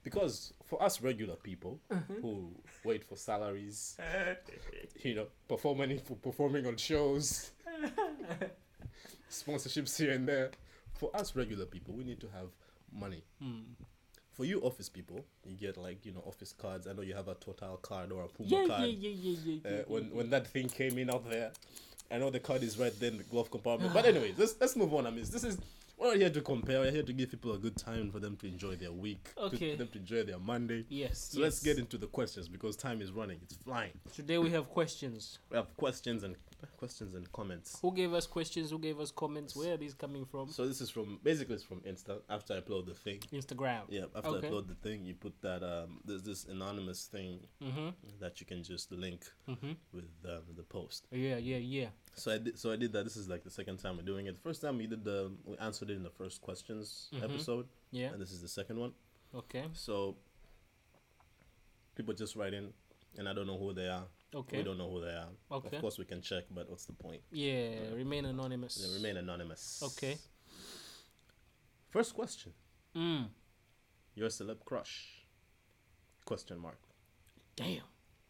[0.03, 2.23] because for us regular people Mm-hmm.
[2.23, 2.51] who
[2.83, 3.99] wait for salaries,
[5.03, 7.51] you know, performing for performing on shows,
[9.31, 10.51] sponsorships here and there.
[10.95, 12.49] For us regular people, we need to have
[12.93, 13.23] money.
[13.43, 13.65] Mm.
[14.35, 16.87] For you office people, you get like you know office cards.
[16.89, 18.81] I know you have a Total card or a Puma yeah, card.
[18.83, 21.53] yeah yeah yeah yeah Uh, yeah, when yeah, when that thing came in out there,
[22.11, 23.95] I know the card is right there in the glove compartment.
[23.99, 25.07] but anyways, let's let's move on.
[25.07, 25.57] I mean, this is
[25.97, 26.81] we're not here to compare.
[26.81, 29.71] We're here to give people a good time for them to enjoy their week, Okay.
[29.73, 30.85] for them to enjoy their Monday.
[30.89, 33.39] yes So let's get into the questions because time is running.
[33.45, 33.93] It's flying.
[34.13, 36.35] today we have questions We have questions and
[36.77, 37.79] questions and comments.
[37.83, 40.81] who gave us questions who gave us comments where are these coming from So this
[40.81, 42.21] is from basically it's from Insta.
[42.29, 44.05] After I upload the thing, instagram yeah.
[44.15, 44.47] After Okay.
[44.47, 46.01] I upload the thing, you put that um.
[46.05, 47.89] There's this anonymous thing mm-hmm
[48.21, 51.07] that you can just link mm-hmm with um, the post.
[51.11, 52.59] yeah yeah yeah So I did.
[52.59, 53.05] So I did that.
[53.05, 54.35] This is like the second time we're doing it.
[54.37, 57.25] The first time we did the we answered it in the first questions Mhm.
[57.25, 58.93] episode, yeah and this is the second one.
[59.35, 60.17] okay So
[61.97, 62.73] people just write in,
[63.19, 64.05] and I don't know who they are.
[64.35, 65.29] Okay We don't know who they are.
[65.51, 65.77] Okay.
[65.77, 67.23] Of course, we can check, but what's the point?
[67.31, 69.83] yeah remain anonymous They remain anonymous.
[69.83, 70.17] Okay.
[71.91, 72.53] First question:
[72.97, 73.27] mm.
[74.15, 75.25] Your celeb crush?
[76.25, 76.79] Question mark.
[77.57, 77.83] damn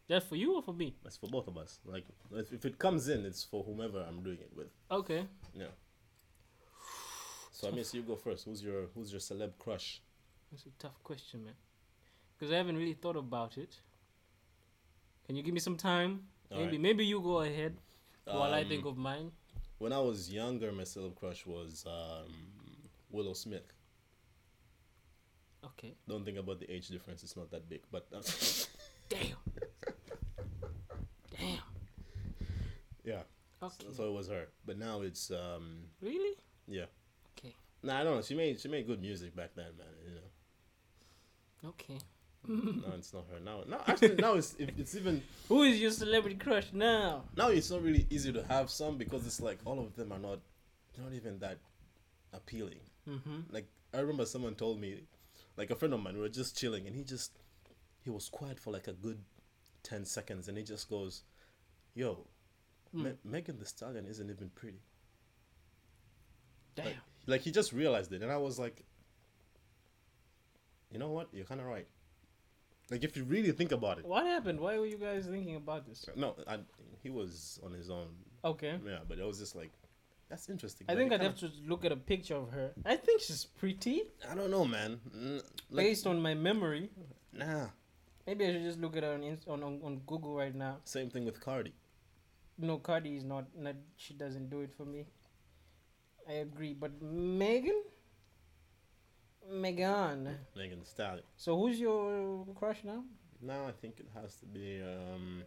[0.08, 1.78] That's for you or for me That's for both of us.
[1.84, 4.68] Like, if, if it comes in, it's for whomever I'm doing it with.
[4.90, 5.72] okay Yeah.
[7.52, 8.44] So I mean, so you go first.
[8.46, 10.02] Who's your Who's your celeb crush?
[10.50, 11.54] That's a tough question, man.
[12.36, 13.76] Because I haven't really thought about it.
[15.26, 16.26] Can you give me some time?
[16.50, 16.80] maybe Alright.
[16.80, 17.76] maybe you go ahead
[18.24, 19.32] while I Um, think of mine.
[19.78, 22.32] When I was younger, my celeb crush was um,
[23.10, 23.72] Willow Smith.
[25.64, 25.94] Okay.
[26.08, 27.82] Don't think about the age difference; it's not that big.
[27.90, 28.20] But uh,
[29.08, 29.36] Damn.
[31.36, 31.58] Damn.
[33.04, 33.22] yeah,
[33.62, 33.84] Okay.
[33.88, 34.48] so, so it was her.
[34.66, 36.36] But now it's um, really?
[36.68, 36.84] yeah.
[37.36, 37.54] Okay.
[37.82, 38.22] Nah, I don't know.
[38.22, 39.86] She made she made good music back then, man.
[40.06, 41.70] You know.
[41.70, 41.98] Okay.
[42.46, 43.62] No, it's not her now.
[43.66, 47.24] No, actually, now it's it's even Who is your celebrity crush now?
[47.36, 50.18] now it's not really easy to have some because it's like all of them are
[50.18, 50.40] not
[50.98, 51.58] not even that
[52.32, 52.80] appealing.
[53.08, 53.40] Mm-hmm.
[53.50, 55.04] Like I remember someone told me,
[55.56, 57.32] like a friend of mine, we were just chilling and he just
[58.02, 59.18] he was quiet for like a good
[59.82, 61.22] ten seconds and he just goes,
[61.94, 62.26] "Yo,
[62.92, 63.02] Hmm.
[63.04, 64.82] Me- Megan Thee Stallion isn't even pretty."
[66.76, 66.86] Damn.
[66.86, 68.84] Like, like he just realized it, and I was like,
[70.90, 71.28] "You know what?
[71.32, 71.86] You're kind of right."
[72.90, 74.60] Like if you really think about it, What happened?
[74.60, 76.04] Why were you guys thinking about this?
[76.16, 76.58] no, I,
[77.02, 78.08] he was on his own,
[78.44, 78.78] Okay.
[78.86, 79.72] yeah, but it was just like,
[80.28, 80.86] that's interesting.
[80.90, 82.72] I think I'd have to look at a picture of her.
[82.84, 85.00] I think she's pretty I don't know, man.
[85.70, 86.90] Like, based on my memory.
[87.32, 87.66] nah.
[88.26, 90.78] Maybe I should just look at her on on, on on Google right now.
[90.84, 91.74] Same thing with Cardi.
[92.56, 93.44] No, Cardi is not.
[93.54, 95.06] Not she doesn't do it for me.
[96.26, 97.82] I agree, but Megan.
[99.50, 100.38] Megan.
[100.56, 101.24] Megan Stallion.
[101.36, 103.04] So who's your crush now?
[103.40, 105.42] Now I think it has to be um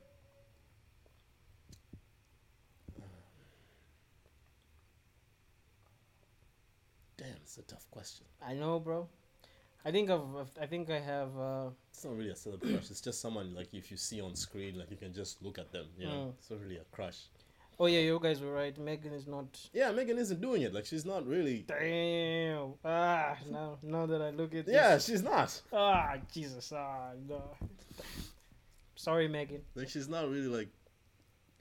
[7.18, 8.26] Damn, it's a tough question.
[8.42, 9.10] I know, bro.
[9.84, 11.38] I think I've- I think I have.
[11.38, 12.92] Uh, It's not really a celeb crush.
[12.92, 15.72] It's just someone like if you see on screen, like you can just look at
[15.72, 15.88] them.
[15.98, 16.34] You know, Mm.
[16.38, 17.30] it's not really a crush.
[17.80, 18.76] Oh yeah, you guys were right.
[18.78, 19.46] Megan is not.
[19.72, 20.74] Yeah, Megan isn't doing it.
[20.74, 21.64] Like she's not really.
[21.68, 22.74] Damn.
[22.84, 24.74] Ah, now now that I look at this.
[24.74, 25.62] Yeah, she's not.
[25.72, 26.74] Ah, Jesus.
[26.76, 27.42] Ah, no.
[28.96, 29.62] Sorry, Megan.
[29.76, 30.70] Like she's not really like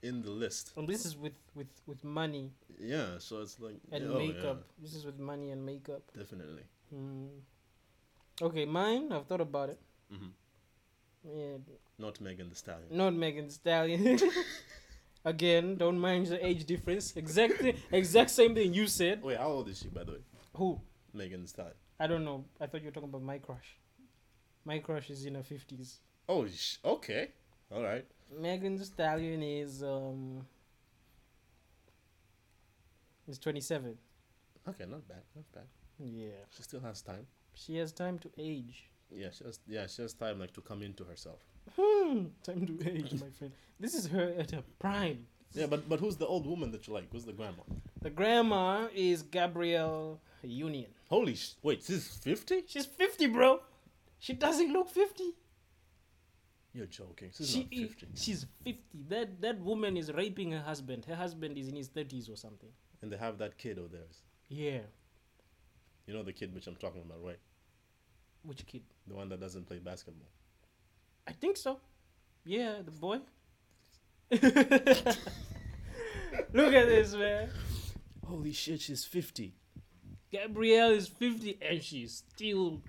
[0.02, 0.72] in the list.
[0.76, 4.64] And this is with with with money Yeah, so it's like and oh, yeah, makeup.
[4.80, 6.02] This is with money and makeup.
[6.16, 6.62] definitely.
[6.90, 7.26] Hmm.
[8.40, 9.12] Okay, mine.
[9.12, 9.78] I've thought about it.
[10.12, 10.32] Mm-hmm.
[11.28, 11.56] Yeah,
[11.98, 12.88] Not Megan Thee Stallion.
[12.90, 14.18] not Megan Thee Stallion.
[15.26, 17.14] Again, don't mind the age difference.
[17.16, 19.22] Exactly, exact same thing you said.
[19.22, 20.18] Wait, how old is she by the way?
[20.54, 20.80] Who?
[21.12, 21.74] Megan Thee Stallion.
[21.98, 22.44] I don't know.
[22.60, 23.76] I thought you were talking about my crush.
[24.64, 25.98] My crush is in her fifties.
[26.28, 27.30] Oh, sh- okay.
[27.74, 28.06] All right.
[28.40, 30.46] Megan Thee Stallion is um.
[33.26, 33.98] Is twenty seven.
[34.68, 35.64] Okay, not bad, not bad.
[35.98, 37.26] Yeah, She still has time.
[37.54, 38.84] she has time to age.
[39.10, 39.58] Yeah, she has.
[39.66, 41.40] Yeah, she has time like to come into herself.
[41.74, 43.52] Hmm, time to age, my friend.
[43.80, 45.26] This is her at her prime.
[45.52, 47.10] Yeah, but but who's the old woman that you like?
[47.12, 47.62] Who's the grandma?
[48.02, 50.90] The grandma is Gabrielle Union.
[51.08, 51.54] Holy sh!
[51.62, 52.62] Wait, she's fifty?
[52.66, 53.60] She's 50, bro.
[54.18, 55.24] She doesn't look 50.
[56.72, 57.30] You're joking.
[57.36, 58.06] She's She not is, fifty.
[58.14, 58.80] she's 50.
[59.08, 61.04] That that woman is raping her husband.
[61.06, 62.68] Her husband is in his 30s or something.
[63.02, 64.22] And they have that kid of theirs.
[64.48, 64.80] Yeah.
[66.06, 67.38] You know the kid which I'm talking about, right?
[68.42, 68.82] Which kid?
[69.08, 70.28] The one that doesn't play basketball.
[71.26, 71.78] I think so.
[72.44, 73.20] Yeah, the boy.
[74.30, 74.42] Look
[76.74, 77.48] at this, man.
[78.26, 79.54] Holy shit, she's fifty.
[80.32, 82.82] Gabrielle is 50 and she's still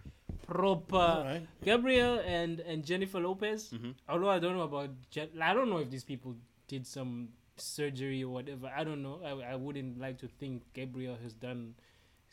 [0.47, 0.97] proper.
[1.26, 1.47] Right.
[1.63, 3.69] Gabrielle and and Jennifer Lopez.
[3.73, 3.93] Mhm.
[4.10, 6.36] Although I don't know about, Jen- I don't know if these people
[6.67, 8.71] did some surgery or whatever.
[8.76, 9.19] I don't know.
[9.23, 11.76] I, I wouldn't like to think Gabrielle has done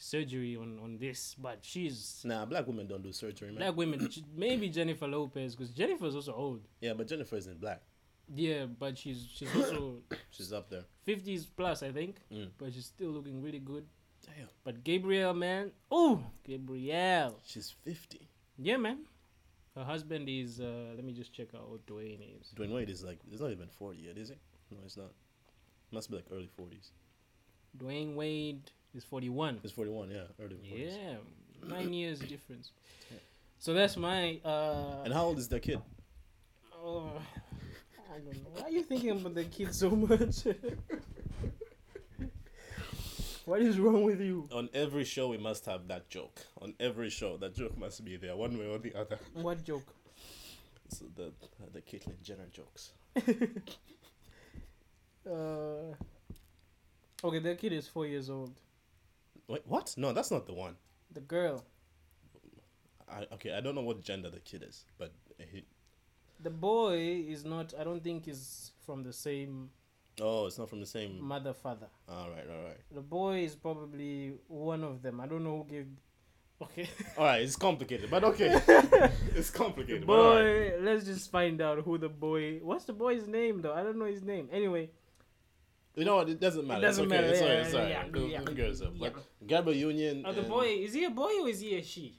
[0.05, 3.59] surgery on on this, but she's Nah, black women don't do surgery, man.
[3.59, 4.09] black women.
[4.37, 6.61] Maybe Jennifer Lopez because Jennifer's also old.
[6.81, 7.83] Yeah, but Jennifer isn't black.
[8.35, 9.99] Yeah, but she's she's also
[10.31, 10.85] She's up there.
[11.05, 12.17] fifties plus, I think.
[12.33, 12.51] Mm.
[12.59, 13.85] But she's still looking really good.
[14.25, 14.49] Damn.
[14.64, 18.29] But Gabrielle, man, oh Gabrielle, She's fifty.
[18.59, 19.01] yeah, man.
[19.77, 20.61] Her husband is.
[20.61, 22.53] uh Let me just check out what Dwyane is.
[22.57, 24.38] Dwyane Wade is like, he's not even forty yet, is it?
[24.71, 25.12] No, it's not.
[25.90, 26.93] Must be like early forties.
[27.77, 29.59] Dwyane Wade is forty-one.
[29.62, 30.11] He's forty-one.
[30.11, 30.94] Yeah, early forties.
[30.96, 31.16] Yeah,
[31.68, 32.72] nine years difference.
[33.59, 34.40] So that's my.
[34.44, 35.80] uh And how old is that kid?
[36.74, 37.11] Oh,
[38.12, 38.50] I don't know.
[38.54, 40.44] Why are you thinking about the kid so much?
[43.46, 44.48] what is wrong with you?
[44.52, 46.40] On every show, we must have that joke.
[46.61, 49.18] On every show, that joke must be there, one way or the other.
[49.33, 49.87] What joke?
[50.90, 51.33] So the
[51.72, 52.92] the Caitlyn Jenner jokes.
[55.26, 55.94] Uh,
[57.24, 58.52] okay, the kid is four years old.
[59.48, 59.94] Wait, what?
[59.96, 60.76] No, that's not the one.
[61.12, 61.64] The girl,
[63.09, 65.64] I okay, I don't know what gender the kid is, but he,
[66.40, 66.96] the boy
[67.28, 67.74] is not.
[67.78, 69.70] I don't think is from the same
[70.20, 71.20] Oh, it's not from the same.
[71.22, 71.88] mother father.
[72.09, 75.20] All right, all right, The boy is probably one of them.
[75.20, 75.87] I don't know who gave.
[76.62, 76.88] Okay.
[77.18, 77.42] all right.
[77.42, 78.61] It's complicated, but okay.
[79.35, 80.07] it's The complicated.
[80.07, 80.78] but all right.
[80.78, 80.83] boy.
[80.83, 82.61] Let's just find out who the boy.
[82.62, 83.74] What's the boy's name though?
[83.74, 84.48] I don't know his name.
[84.52, 84.90] Anyway,
[85.96, 86.28] You know what?
[86.28, 86.80] It doesn't matter.
[86.80, 87.14] It doesn't okay.
[87.14, 87.64] matter, It's yeah, alright.
[87.64, 87.92] It's yeah, alright.
[88.12, 88.40] yeah, Who- yeah,
[88.94, 89.09] yeah.
[89.12, 90.24] But Gabrielle Union.
[90.26, 92.18] oh, the and- boy is he a boy or is he a she?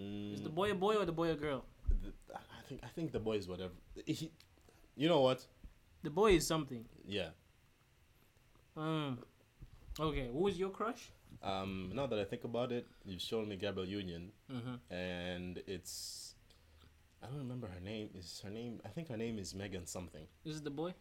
[0.00, 1.64] Mm, Is the boy a boy or the boy a girl?
[2.02, 3.72] th- I think I think the boy is whatever.
[4.06, 4.30] He,
[4.96, 5.44] you know what?
[6.02, 6.84] The boy is something.
[7.06, 7.30] Yeah.
[8.76, 9.18] Um.
[9.98, 11.10] Okay, who was your crush?
[11.42, 11.90] Um.
[11.94, 14.92] Now that I think about it, you've shown me Gabrielle Union, Mm-hmm.
[14.94, 16.34] and it's.
[17.22, 18.08] I don't remember her name.
[18.14, 18.80] Is her name?
[18.84, 20.26] I think her name is Megan something.
[20.44, 20.94] Is it the boy?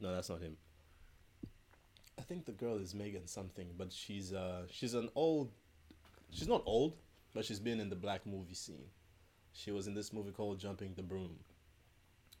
[0.00, 0.56] No, that's not him.
[2.18, 5.50] I think the girl is Megan something, but she's uh she's an old.
[6.30, 6.96] She's not old,
[7.34, 8.86] but she's been in the black movie scene.
[9.52, 11.36] She was in this movie called Jumping the Broom.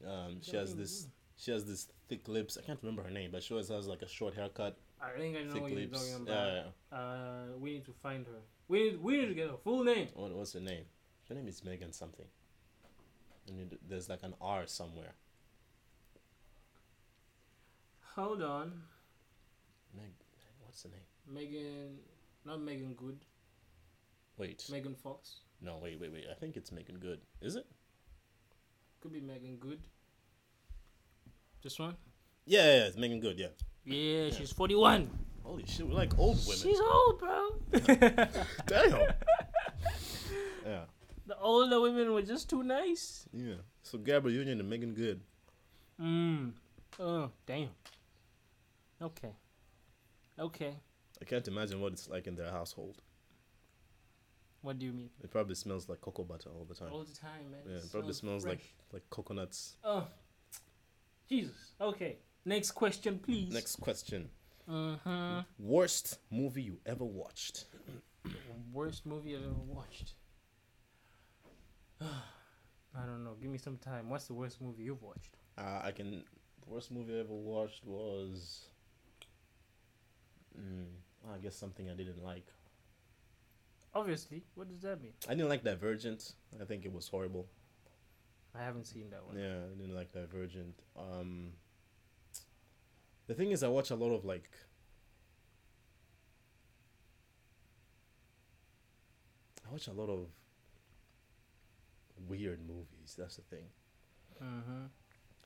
[0.06, 1.08] Um, she has this.
[1.36, 2.56] She has this thick lips.
[2.56, 5.36] I can't remember her name, but she always has like a short haircut, I think
[5.36, 6.28] I know what you're talking about.
[6.28, 6.98] yeah, yeah.
[6.98, 8.40] Uh, we need to find her.
[8.68, 10.08] We need we need to get her full name.
[10.14, 10.84] What, what's her name?
[11.28, 12.26] Her name is Megan something.
[13.48, 15.12] And there's like an R somewhere.
[18.14, 18.82] Hold on,
[19.96, 20.12] Meg.
[20.64, 21.00] What's the name?
[21.32, 21.98] Megan,
[22.44, 23.18] not Meagan Good,
[24.38, 24.64] Wait.
[24.70, 25.40] Megan Fox.
[25.60, 26.24] no, wait, wait, wait.
[26.30, 27.20] I think it's Meagan Good.
[27.40, 27.66] Is it?
[29.00, 29.80] Could be Meagan Good.
[31.62, 31.96] This one?
[32.44, 33.38] Yeah, yeah, it's Meagan Good.
[33.38, 33.48] Yeah.
[33.84, 35.10] Yeah, she's 41.
[35.42, 36.60] Holy shit, we're like old women.
[36.60, 37.48] She's old, bro.
[38.66, 39.00] Damn.
[40.66, 40.80] yeah.
[41.26, 43.26] the older women were just too nice.
[43.32, 43.54] Yeah.
[43.82, 45.20] So Gabrielle Union and Meagan Good.
[46.00, 46.52] Mm.
[46.98, 47.68] Oh, damn.
[49.00, 49.30] Okay.
[50.38, 50.74] Okay.
[51.20, 53.00] I can't imagine what it's like in their household.
[54.62, 55.10] What do you mean?
[55.22, 56.92] It probably smells like cocoa butter all the time.
[56.92, 57.60] All the time, man.
[57.68, 59.76] yeah, it probably smells like like coconuts.
[59.84, 60.06] Oh,
[61.28, 61.72] Jesus.
[61.80, 62.16] Okay.
[62.44, 63.52] Next question, please.
[63.52, 64.28] Next question.
[64.68, 65.40] Mm-hmm.
[65.58, 67.66] Worst movie you ever watched?
[68.72, 70.14] Worst movie I've ever watched.
[72.00, 73.34] I don't know.
[73.40, 74.10] Give me some time.
[74.10, 75.36] What's the worst movie you've watched?
[75.58, 76.24] Uh, I can.
[76.64, 78.66] The worst movie I ever watched was.
[80.58, 82.46] Mm, I guess something I didn't like.
[83.94, 84.44] Obviously.
[84.54, 85.12] What does that mean?
[85.28, 86.34] I didn't like Divergent.
[86.60, 87.46] I think it was horrible.
[88.54, 89.38] I haven't seen that one.
[89.38, 90.74] Yeah, I didn't like Divergent.
[90.98, 91.52] Um,
[93.26, 94.50] the thing is, I watch a lot of like.
[99.66, 100.28] I watch a lot of
[102.28, 103.16] weird movies.
[103.18, 103.64] That's the thing.
[104.42, 104.86] Mm-hmm.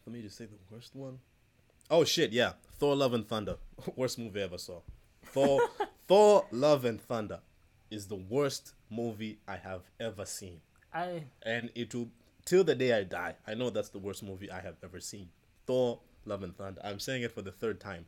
[0.05, 1.19] For me to say the worst one.
[1.91, 2.33] Oh shit!
[2.33, 3.57] Yeah, Thor: Love and Thunder,
[3.97, 4.81] worst movie I ever saw.
[5.27, 5.61] Thor,
[6.09, 7.41] Thor: Love and Thunder,
[7.91, 10.61] is the worst movie I have ever seen,
[10.93, 12.09] I and it will
[12.45, 13.37] till the day I die.
[13.47, 15.29] I know that's the worst movie I have ever seen.
[15.67, 16.81] Thor: Love and Thunder.
[16.85, 18.07] I'm saying it for the third time.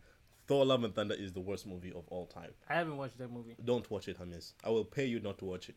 [0.48, 2.50] Thor: Love and Thunder is the worst movie of all time.
[2.68, 3.56] I haven't watched that movie.
[3.64, 4.54] Don't watch it, Hamis.
[4.64, 5.76] I will pay you not to watch it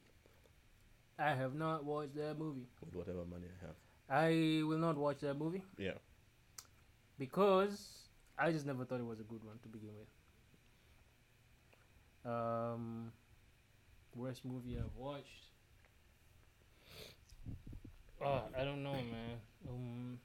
[1.20, 2.68] I have not watched that movie.
[2.84, 3.76] with whatever money I have.
[4.10, 5.94] I will not watch that movie Yeah.
[7.18, 10.08] because I just never thought it was a good one to begin with.
[12.26, 13.12] Um,
[14.16, 15.50] worst movie I've watched.
[18.24, 19.40] Oh, I don't know, man.
[19.70, 20.20] Um,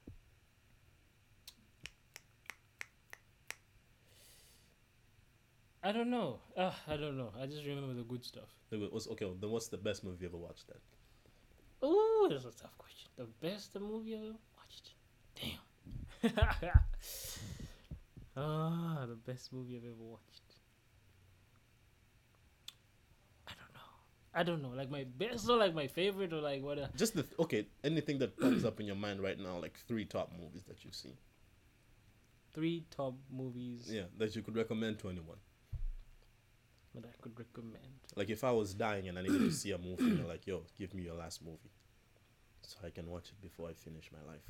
[5.83, 6.41] I don't know.
[6.57, 7.33] Uh, I don't know.
[7.41, 8.49] I just remember the good stuff.
[8.71, 9.27] What's okay?
[9.41, 10.67] Then what's the best movie you ever watched?
[10.69, 10.77] Then
[11.83, 13.09] Ooh, that's a tough question.
[13.17, 14.93] The best movie I've ever watched.
[15.35, 16.23] Damn.
[18.37, 20.55] ah, the best movie I've ever watched.
[23.49, 23.81] I don't know.
[24.33, 24.69] I don't know.
[24.71, 26.91] Like my best or like my favorite or like whatever.
[26.97, 27.67] Just the okay.
[27.83, 30.95] Anything that pops up in your mind right now, like three top movies that you've
[30.95, 31.17] seen.
[32.53, 35.39] three top movies Yeah, that you could recommend to anyone.
[36.95, 37.85] that I could recommend.
[38.17, 40.63] Like if I was dying and I needed to see a movie, you're like, yo,
[40.79, 41.71] give me your last movie,
[42.63, 44.47] so I can watch it before I finish my life.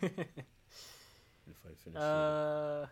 [1.46, 1.96] Before I finish.
[2.00, 2.88] it.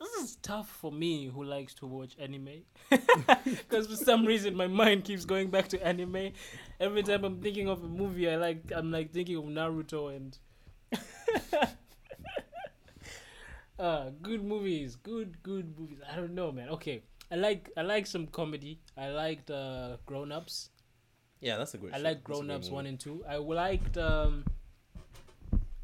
[0.00, 4.66] This is tough for me who likes to watch anime because for some reason my
[4.66, 6.32] mind keeps going back to anime.
[6.80, 10.38] Every time I'm thinking of a movie, I like I'm like thinking of Naruto and.
[13.78, 15.98] uh, good movies, good good movies.
[16.10, 16.70] I don't know, man.
[16.70, 18.80] Okay, I like I like some comedy.
[18.96, 20.70] I liked uh, Grown Ups.
[21.40, 21.92] yeah, that's a great.
[21.92, 22.04] I show.
[22.04, 23.22] like grown-ups one and two.
[23.28, 24.44] I liked um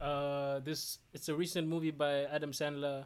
[0.00, 3.05] uh this it's a recent movie by Adam Sandler.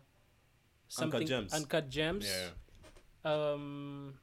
[0.90, 1.54] Something Gems.
[1.54, 2.26] Uncut Gems.
[2.26, 3.32] Yeah.
[3.32, 4.14] Um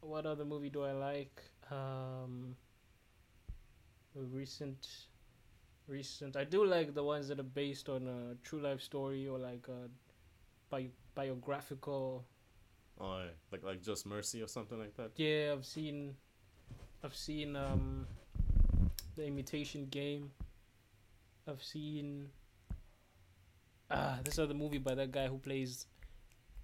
[0.00, 1.42] what other movie do I like?
[1.70, 2.54] Um
[4.14, 4.86] recent
[5.88, 6.36] recent.
[6.36, 9.66] I do like the ones that are based on a true life story or like
[9.68, 9.88] a
[10.70, 12.24] bi- biographical.
[13.00, 15.12] Oh, like like Just Mercy or something like that.
[15.16, 16.14] Yeah, I've seen,
[17.02, 18.06] I've seen um,
[19.16, 20.30] the Imitation Game.
[21.48, 22.28] I've seen.
[23.90, 25.86] Ah, this other movie by that guy who plays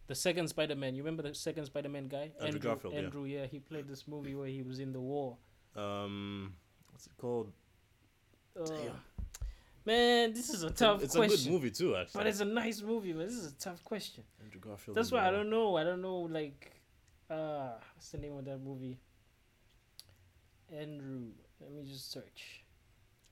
[0.06, 0.94] the second Spider-Man.
[0.94, 2.30] You remember the second Spider-Man guy?
[2.40, 3.00] Andrew Garfield, yeah.
[3.00, 3.46] Andrew, yeah.
[3.46, 5.36] He played this movie where he was in the war.
[5.74, 6.54] Um,
[6.90, 7.52] what's it called?
[8.58, 8.92] Uh, Damn.
[9.84, 12.18] man, this is a It's, a, tough it's a good movie too, actually.
[12.18, 13.26] But it's a nice movie, man.
[13.26, 14.24] This is a tough question.
[14.42, 14.96] Andrew Garfield.
[14.96, 15.76] That's why I don't know.
[15.76, 16.70] I don't know, like,
[17.28, 18.98] uh, what's the name of that movie?
[20.72, 21.32] Andrew.
[21.60, 22.62] Let me just search.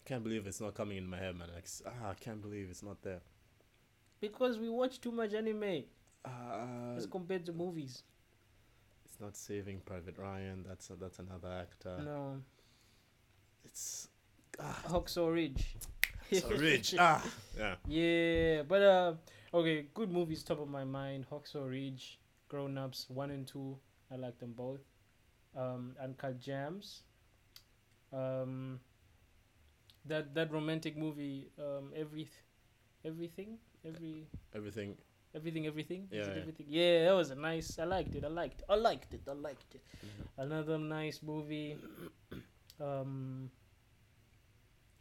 [0.05, 1.49] Can't believe it's not coming in my head, man.
[1.55, 3.21] Like, ah, I can't believe it's not there.
[4.21, 5.85] Because we watch too much anime
[6.25, 8.03] Uh, as compared to movies.
[9.05, 10.65] it's not Saving Private Ryan.
[10.67, 11.99] That's a, that's another actor.
[12.05, 12.41] no.
[13.65, 14.09] It's
[14.61, 15.77] ah, Hacksaw Ridge.
[16.33, 16.95] so rich.
[16.99, 17.23] ah,
[17.57, 17.77] yeah.
[17.87, 19.15] Yeah, but uh,
[19.53, 21.27] okay, good movies top of my mind.
[21.31, 23.77] Hacksaw Ridge, Grown Ups one and two.
[24.11, 24.81] I like them both.
[25.57, 27.03] Um, Uncut Gems.
[28.13, 28.81] Um,
[30.05, 31.51] that that romantic movie.
[31.59, 32.29] Um, every,
[33.05, 34.97] everything, every, Everything.
[35.35, 36.09] everything, everything.
[36.11, 36.41] Yeah, it yeah.
[36.43, 36.67] everything.
[36.69, 37.79] Yeah, that was a nice.
[37.79, 38.25] I liked it.
[38.25, 38.61] I liked.
[38.61, 39.23] It, I liked it.
[39.29, 39.83] I liked it.
[40.05, 40.45] Mhm.
[40.45, 41.77] Another nice movie.
[42.81, 43.51] Um.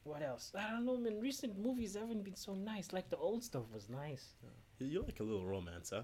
[0.03, 0.51] What else?
[0.57, 1.19] I don't know, man.
[1.21, 2.91] Recent movies haven't been so nice.
[2.91, 4.35] Like the old stuff was nice.
[4.79, 6.03] You- You like a little romance, huh?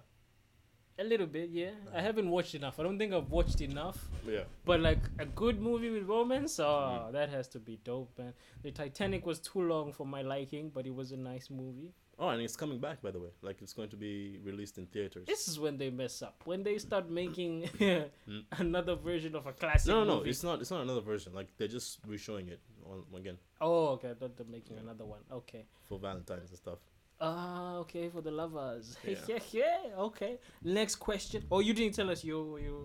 [0.98, 1.72] A little bit, yeah.
[1.72, 2.02] I Uh-huh.
[2.02, 2.80] haven't watched enough.
[2.80, 4.10] I don't think I've watched enough.
[4.26, 4.46] Yeah.
[4.66, 7.12] But like a good movie with romance, oh, Mm.
[7.12, 8.34] that has to be dope, man.
[8.64, 11.94] The Titanic was too long for my liking, but it was a nice movie.
[12.22, 13.30] Oh, and it's coming back, by the way.
[13.42, 15.26] Like it's going to be released in theaters.
[15.26, 16.42] This is when they mess up.
[16.46, 18.44] When they start making Mm.
[18.60, 20.30] another version of a classic no, no, movie.
[20.32, 20.60] It's not.
[20.62, 21.34] It's not another version.
[21.34, 24.10] Like they're just reshowing it on, again Oh, okay.
[24.12, 24.84] I thought they're making Yeah.
[24.84, 25.20] another one.
[25.32, 25.66] Okay.
[25.88, 26.80] for Valentine's and stuff.
[27.22, 28.98] Ah, okay, for the lovers.
[29.06, 29.16] Yeah.
[29.28, 29.40] Yeah.
[29.52, 30.40] yeah, okay.
[30.64, 31.44] Next question.
[31.52, 32.82] Oh, you didn't tell us your your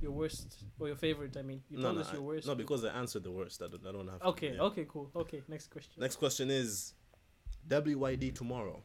[0.00, 1.36] your worst or your favorite.
[1.38, 2.46] I mean, you no, told no, us your I- worst.
[2.46, 3.62] no, because I answered the worst.
[3.62, 4.20] I don't, I don't have.
[4.20, 4.60] to, Okay, yeah.
[4.68, 5.10] okay, cool.
[5.16, 5.94] Okay, next question.
[5.98, 6.92] Next question is,
[7.68, 8.82] WYD tomorrow.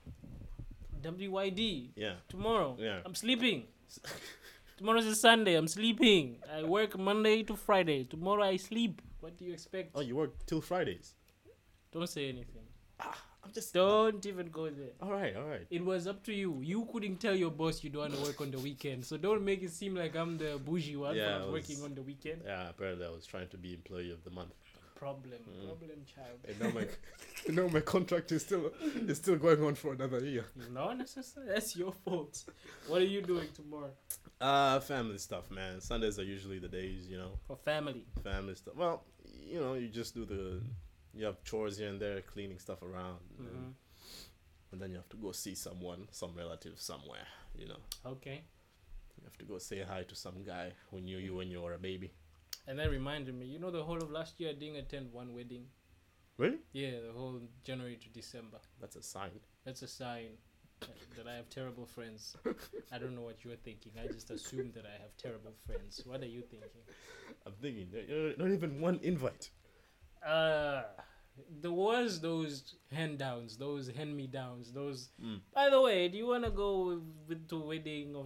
[1.02, 2.16] WYD Yeah.
[2.30, 2.78] tomorrow.
[2.80, 3.00] Yeah.
[3.06, 3.64] I'm sleeping.
[4.78, 5.54] Tomorrow's a Sunday.
[5.56, 6.38] I'm sleeping.
[6.52, 8.04] I work Monday to Friday.
[8.06, 9.02] Tomorrow I sleep.
[9.20, 9.92] What do you expect?
[9.94, 11.14] Oh, you work till Fridays.
[11.92, 12.64] Don't say anything.
[13.00, 13.74] Ah, I'm just.
[13.76, 14.94] Don't even go there.
[15.00, 15.68] All right, all right.
[15.70, 16.62] It was up to you.
[16.64, 19.06] You couldn't tell your boss you don't want to work on the weekend.
[19.06, 21.94] So don't make it seem like I'm the bougie one Yeah, for I working on
[21.94, 22.42] the weekend.
[22.44, 24.54] Yeah, apparently I was trying to be employee of the month.
[25.02, 25.66] Problem, Mm.
[25.66, 26.40] problem, child.
[26.48, 26.86] And now my,
[27.48, 28.72] and now my contract is still
[29.10, 30.46] is still going on for another year.
[30.72, 31.54] No, necessarily.
[31.54, 32.44] That's your fault.
[32.88, 33.92] What are you doing tomorrow
[34.40, 35.82] Uh, family stuff, man.
[35.82, 38.06] Sundays are usually the days, you know, for family?
[38.24, 38.76] family stuff.
[38.76, 39.04] Well,
[39.52, 40.62] you know, you just do the,
[41.18, 43.74] you have chores here and there, cleaning stuff around, and, Mhm.
[44.72, 47.28] and then you have to go see someone, some relative somewhere.
[47.56, 48.44] You know, Okay.
[49.18, 51.74] you have to go say hi to some guy who knew you when you were
[51.74, 52.12] a baby.
[52.68, 53.46] And that reminded me.
[53.48, 55.66] You know, the whole of last year I didn't attend one wedding.
[56.38, 56.58] Really?
[56.74, 58.58] Yeah, the whole January to December.
[58.80, 59.40] That's a sign.
[59.66, 60.38] That's a sign
[61.16, 62.36] that- I have terrible friends.
[62.92, 63.92] I don't know what you're thinking.
[64.04, 66.02] I just assume that I have terrible friends.
[66.06, 66.82] What are you thinking?
[67.46, 69.52] I'm thinking, uh, not even one invite.
[70.26, 70.84] Uh,
[71.62, 75.10] there was those hand downs, those hand me downs, those.
[75.24, 75.42] Mm.
[75.54, 78.26] By the way, do you want to go with, with to wedding of,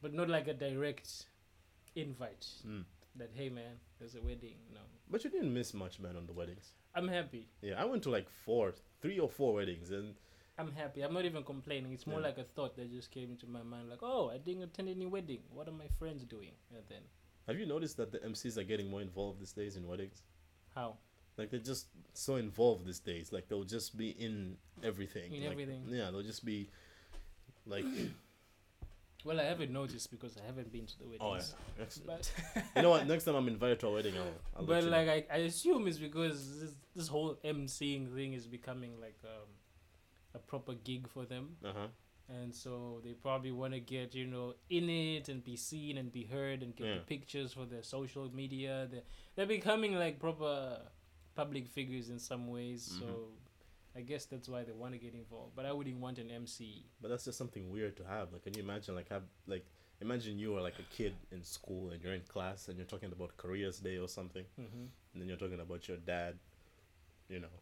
[0.00, 1.26] but not like a direct
[1.94, 2.84] invite Mm.
[3.16, 4.56] That hey man, there's a wedding.
[4.72, 6.72] No, But you didn't miss much, man, on the weddings.
[6.94, 7.48] I'm happy.
[7.62, 10.14] Yeah, I went to like four, three or four weddings, and
[10.58, 11.02] I'm happy.
[11.02, 11.92] I'm not even complaining.
[11.92, 12.26] It's more Yeah.
[12.26, 13.88] like a thought that just came into my mind.
[13.88, 15.40] Like, oh, I didn't attend any wedding.
[15.52, 16.52] What are my friends doing?
[16.74, 17.02] And then
[17.46, 20.22] have you noticed that the MCs are getting more involved these days in weddings?
[20.74, 20.96] how?
[21.36, 23.32] Like they're just so involved these days.
[23.32, 25.32] Like they'll just be in everything.
[25.32, 25.84] In Like, everything.
[25.88, 26.68] Yeah, they'll just be
[27.66, 27.84] like,
[29.24, 31.54] Well, I haven't noticed because I haven't been to the oh weddings.
[31.76, 31.82] yeah.
[31.84, 32.32] Excellent.
[32.54, 33.06] But you know what?
[33.06, 34.32] Next time I'm invited to a wedding, I'll.
[34.60, 35.08] I'll but like.
[35.08, 39.48] I, I assume it's because this, this whole MCing thing is becoming like um,
[40.34, 41.86] a proper gig for them, Uh huh.
[42.28, 46.10] and so they probably want to get you know in it and be seen and
[46.12, 46.94] be heard and get Yeah.
[46.94, 48.88] the pictures for their social media.
[48.90, 49.02] They're,
[49.36, 50.78] they're becoming like proper
[51.34, 52.82] public figures in some ways.
[52.98, 53.26] So Mhm.
[53.96, 55.52] I guess that's why they want to get involved.
[55.56, 56.84] But I wouldn't want an MC.
[57.02, 58.32] But that's just something weird to have.
[58.32, 58.94] Like, can you imagine?
[58.94, 59.66] Like, have like
[60.00, 63.10] imagine you are like a kid in school and you're in class and you're talking
[63.12, 64.86] about careers day or something, Mm-hmm.
[65.12, 66.38] and then you're talking about your dad.
[67.28, 67.54] You know,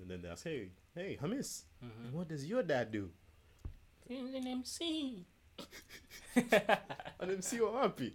[0.00, 2.16] and then they ask, "Hey, hey, Hamis, Mm-hmm.
[2.16, 3.10] what does your dad do?"
[4.08, 5.24] He's an MC.
[7.20, 8.12] And MC wapi?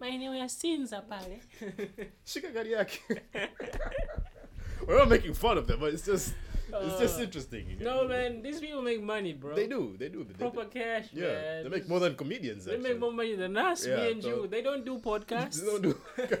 [0.00, 1.40] maeneo ya Sinza pale.
[2.24, 3.00] Shika gari yake.
[4.86, 6.34] We're not making fun of them, but it's just
[6.72, 7.76] it's just Uh, interesting.
[7.80, 9.54] No man, these people make money, bro.
[9.56, 10.24] They do, they do.
[10.24, 11.06] They, proper cash.
[11.12, 11.62] yeah, man.
[11.64, 12.64] they make more than comedians.
[12.64, 12.90] They actually.
[12.90, 14.46] make more money than us, Yeah, me and so- you.
[14.48, 15.60] They don't do podcasts.
[15.64, 15.96] They don't do,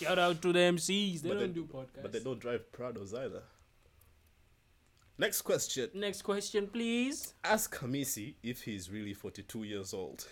[0.00, 1.22] Shout out to the MCs.
[1.22, 2.02] They But they- don't do podcasts.
[2.02, 3.42] but they don't drive Prados either.
[5.18, 5.90] Next question.
[5.94, 7.34] Next question, please.
[7.44, 10.26] Ask Hamisi if he's really 42 years old.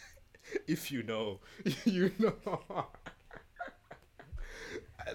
[0.66, 1.40] if you know,
[1.84, 2.86] you know.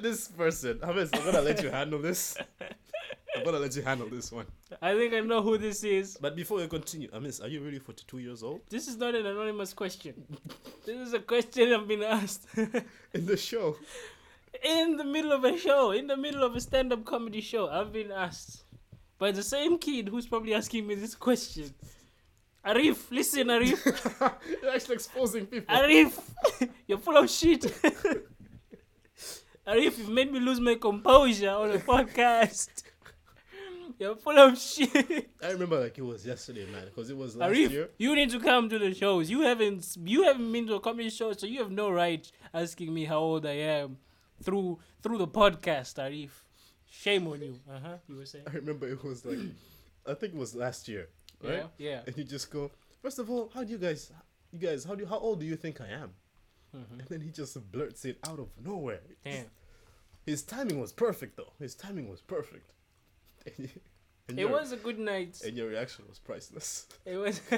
[0.01, 2.37] this person, Hamis, I'm gonna let you handle this.
[3.37, 4.45] I'm gonna let you handle this one.
[4.81, 6.17] I think I know who this is.
[6.19, 8.61] But before we continue, Hamis, are you really 42 years old?
[8.69, 10.13] This is not an anonymous question.
[10.85, 12.47] this is a question I've been asked
[13.13, 13.75] In the show.
[14.63, 17.69] in the middle of a show, in the middle of a stand-up comedy show.
[17.69, 18.63] I've been asked
[19.19, 21.73] by the same kid who's probably asking me this question.
[22.65, 23.79] Arif, listen, Arif.
[24.61, 25.73] You're actually exposing people.
[25.75, 26.19] Arif,
[26.87, 27.61] you're full of shit.
[29.65, 32.83] Arif, you've made me lose my composure on a podcast.
[33.99, 35.29] You're full of shit.
[35.43, 37.89] I remember like it was yesterday, man, because it was last Arif, year.
[37.97, 39.29] you need to come to the shows.
[39.29, 42.93] You haven't you haven't been to a comedy show, so you have no right asking
[42.93, 43.97] me how old I am
[44.43, 46.29] through through the podcast, Arif.
[46.89, 47.59] Shame on you.
[47.69, 47.97] Uh huh.
[48.07, 48.45] You were saying.
[48.47, 49.39] I remember it was like,
[50.07, 51.09] I think it was last year,
[51.43, 51.65] right?
[51.77, 51.89] Yeah.
[51.89, 52.01] Yeah.
[52.07, 52.71] And you just go,
[53.01, 54.11] first of all, how do you guys,
[54.51, 56.11] you guys, how do you, how old do you think I am?
[56.75, 56.99] Mhm.
[56.99, 59.01] And then he just blurts it out of nowhere.
[59.25, 59.45] Damn.
[60.25, 61.53] His timing was perfect, though.
[61.59, 62.73] His timing was perfect.
[63.47, 63.69] And, you,
[64.29, 65.41] and It your, was a good night.
[65.45, 66.87] and your reaction was priceless.
[67.05, 67.41] It was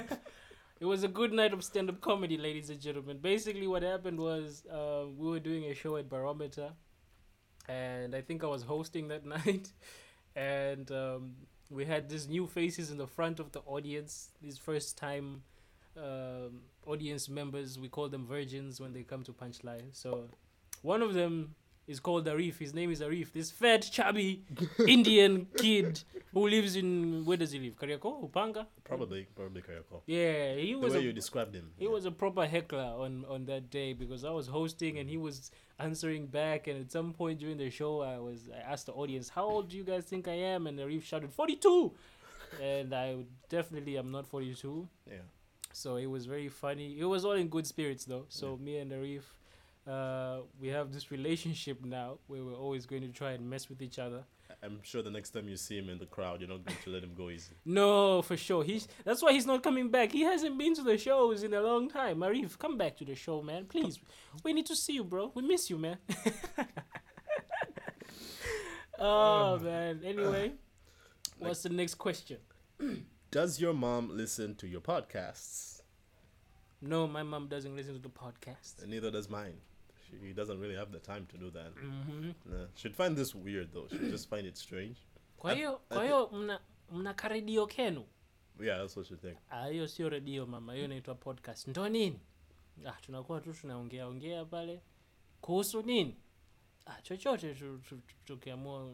[0.81, 3.17] it was a good night of stand up comedy, ladies and gentlemen.
[3.19, 6.69] Basically, what happened was uh, we were doing a show at Barometer,
[7.67, 9.71] and I think I was hosting that night,
[10.35, 11.35] and um,
[11.69, 14.29] we had these new faces in the front of the audience.
[14.41, 15.43] These first time
[15.97, 19.89] um, audience members, we call them virgins when they come to Punchline.
[19.91, 20.29] So
[20.81, 21.55] one of them
[21.89, 22.59] is called Arif.
[22.59, 23.33] His name is Arif.
[23.33, 24.43] This fat, chubby
[24.87, 27.75] Indian kid who lives in where does he live?
[27.79, 28.67] Kariakoo, Upanga.
[28.83, 30.01] Probably, probably Kayako.
[30.05, 31.71] Yeah, he The was way a, you described him.
[31.77, 31.91] he yeah.
[31.91, 35.21] was a proper heckler on on that day because I was hosting and he mm.
[35.23, 36.67] was answering back.
[36.67, 39.69] And at some point during the show, I was I asked the audience, "How old
[39.69, 41.91] do you guys think I am?" And Arif shouted, "42,"
[42.61, 43.17] and I
[43.49, 44.87] definitely am not 42.
[45.07, 45.17] Yeah.
[45.73, 46.99] So it was very funny.
[46.99, 48.25] It was all in good spirits though.
[48.29, 49.23] So me and Arif,
[49.87, 53.81] uh, we have this relationship now where we're always going to try and mess with
[53.81, 54.23] each other.
[54.61, 56.89] I'm sure the next time you see him in the crowd, you're not going to
[56.89, 57.53] let him go easy.
[57.65, 58.63] No, for sure.
[58.63, 60.11] He's that's why he's not coming back.
[60.11, 62.19] He hasn't been to the shows in a long time.
[62.19, 63.65] Arif, come back to the show, man.
[63.65, 63.99] Please.
[64.43, 65.31] We need to see you, bro.
[65.33, 65.97] We miss you, man.
[68.99, 70.01] oh man.
[70.03, 70.53] Anyway,
[71.39, 72.37] what's the next question?
[73.31, 75.81] Does your mom listen to your podcasts?
[76.81, 78.81] No, my mom doesn't listen to the podcast.
[78.81, 79.57] And neither does mine.
[80.11, 81.75] She doesn't really have the time to do that.
[81.75, 82.33] Mhm.
[82.45, 82.67] Nah.
[82.75, 83.89] She'd find this weird though.
[83.89, 84.95] She'd just find it strange.
[85.37, 88.05] Kwa hiyo kwa hiyo mna mna karedio kenu?
[88.61, 89.37] Yeah, that's what she'd think.
[89.49, 91.67] Ah, hiyo sio redio mama, hiyo inaitwa podcast.
[91.67, 92.19] Ndo nini?
[92.85, 94.81] Ah, tunakuwa tu tunaongea ongea pale
[95.41, 96.17] kuhusu nini?
[96.85, 98.91] Ah, chochote tu- tu- tu- tukiamua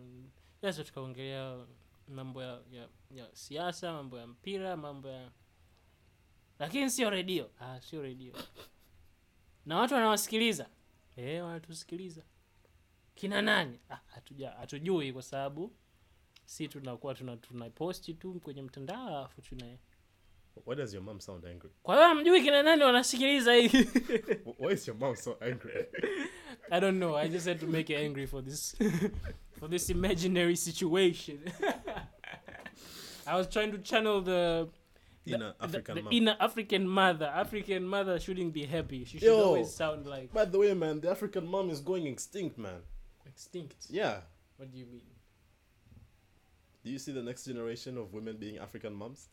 [0.62, 1.66] yes, tukaongelea
[2.08, 5.32] mambo ya, ya, ya siasa, mambo ya mpira, mambo ya
[6.60, 7.50] lakini sio redio.
[7.60, 8.34] Ah, sio redio.
[9.66, 10.70] Na watu wanawasikiliza.
[11.18, 12.22] Eh, wanatusikiliza.
[13.16, 13.80] Kina nani?
[13.90, 15.72] Ah, hatuja hatujui kwa sababu
[16.46, 19.66] si tunakuwa tuna tunaposti tu kwenye mtandao alafu tuna
[20.66, 21.70] Why does your mom sound angry?
[21.84, 23.70] kwa hiyo hamjui kina nani wanasikiliza hii
[24.60, 25.86] Why is your mom so angry?
[26.72, 28.78] i don't know i just had to make her angry for this
[29.60, 31.40] for this imaginary situation
[33.26, 34.68] i was trying to channel the,
[35.26, 36.14] Inner the- African the mom.
[36.14, 39.44] inner african mother african mother shouldn't be happy she should Yo.
[39.44, 42.82] always sound like By the way, man, the African mom is going extinct, man.
[43.26, 44.22] extinct Yeah.
[44.58, 45.02] what do you mean
[46.84, 49.30] Do you see the next generation of women being African moms?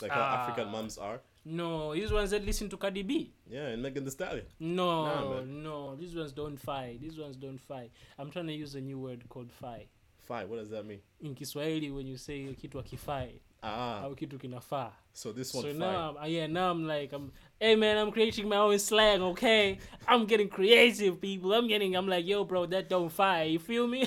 [0.00, 0.42] Like how Ah.
[0.42, 1.20] African moms are?
[1.44, 4.46] no these ones that listen to Cardi B Yeah, and Megan Thee Stallion.
[4.60, 8.74] no Nah, no these ones don't fight these ones don't fight i'm trying to use
[8.74, 9.88] a new word called fight
[10.28, 10.50] Five.
[10.50, 11.00] What does that mean?
[11.20, 14.92] in kiswahili when you say kitu akifai Ah, au kitu kinafaa.
[15.12, 15.78] So this one so five.
[15.78, 19.22] now I'm, uh, yeah now i'm like i'm hey man i'm creating my own slang
[19.22, 19.78] okay?
[20.06, 21.52] I'm getting creative people.
[21.52, 24.06] I'm getting i'm like yo bro that don't fire you feel me?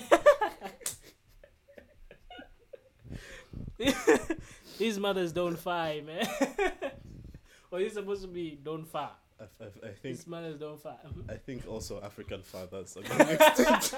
[4.78, 6.26] These mothers don't fire man.
[7.72, 9.10] Or is supposed to be don't fire.
[9.40, 10.98] I, I, I think these mothers don't fire.
[11.30, 13.96] I think also African fathers are going extinct.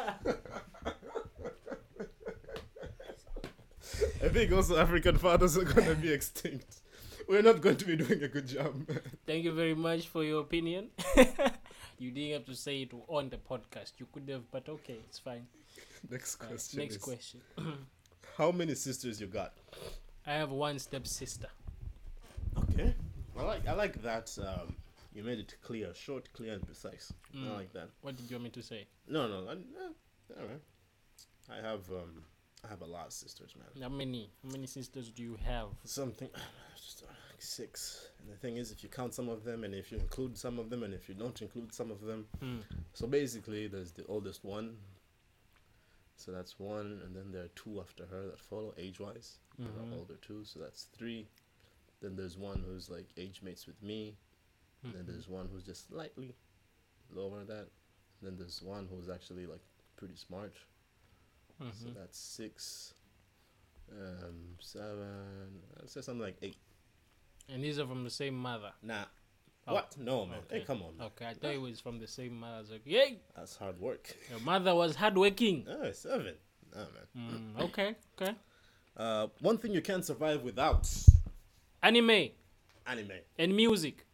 [4.23, 6.82] I think also African fathers are going to be extinct.
[7.28, 8.74] We're not going to be doing a good job.
[9.26, 10.90] thank you very much for your opinion
[11.98, 15.20] you didn't have to say it on the podcast you could have but okay it's
[15.20, 15.46] fine
[16.10, 16.80] Next Uh, question.
[16.80, 17.40] next is, question.
[18.38, 19.54] How many sisters you got?
[20.28, 21.48] I have one step sister.
[22.58, 22.94] Okay.
[23.40, 24.28] I like I like that.
[24.38, 24.76] Um,
[25.16, 27.14] you made it clear, short, clear, and precise.
[27.34, 27.56] I Mm.
[27.56, 27.90] like that.
[28.02, 28.86] What did you want me to say?
[29.08, 30.64] No, no, I, eh, all right.
[31.50, 32.24] I have um,
[32.66, 33.84] I have a lot of sisters, man.
[33.84, 34.30] How many?
[34.44, 35.68] How many sisters do you have?
[35.84, 36.30] Something,
[36.76, 38.08] just uh, like six.
[38.22, 40.60] And the thing is, if you count some of them, and if you include some
[40.60, 42.60] of them, and if you don't include some of them, Hmm.
[42.94, 44.78] so basically, there's the oldest one.
[46.16, 49.40] So that's one, and then there are two after her that follow age-wise.
[49.60, 49.94] Mhm.
[49.94, 51.28] older two, so that's three.
[52.02, 54.18] Then there's one who's like age mates with me.
[54.84, 56.36] And then there's one who's just slightly
[57.10, 57.68] lower than that.
[58.20, 59.62] And then there's one who's actually like
[59.96, 60.56] pretty smart.
[61.60, 61.94] So Mhm.
[61.96, 62.94] that's six,
[63.92, 65.62] um, seven.
[65.82, 66.58] I'd say something like eight.
[67.50, 68.74] And these are from the same mother.
[68.82, 69.06] Nah.
[69.68, 69.98] Oh, what?
[69.98, 70.42] No, man.
[70.50, 70.98] Hey, come on.
[70.98, 71.08] Man.
[71.08, 72.56] Okay, I thought it was from the same mother.
[72.58, 73.22] I was like, yay!
[73.36, 74.14] That's hard work.
[74.30, 75.66] Your mother was hardworking.
[75.70, 76.36] Oh, seven.
[76.74, 76.86] Nah,
[77.16, 77.54] man.
[77.56, 78.36] Mm, okay, okay.
[78.98, 80.88] Uh, one thing you can't survive without
[81.82, 82.32] Anime
[82.86, 83.12] anime.
[83.38, 84.06] and music.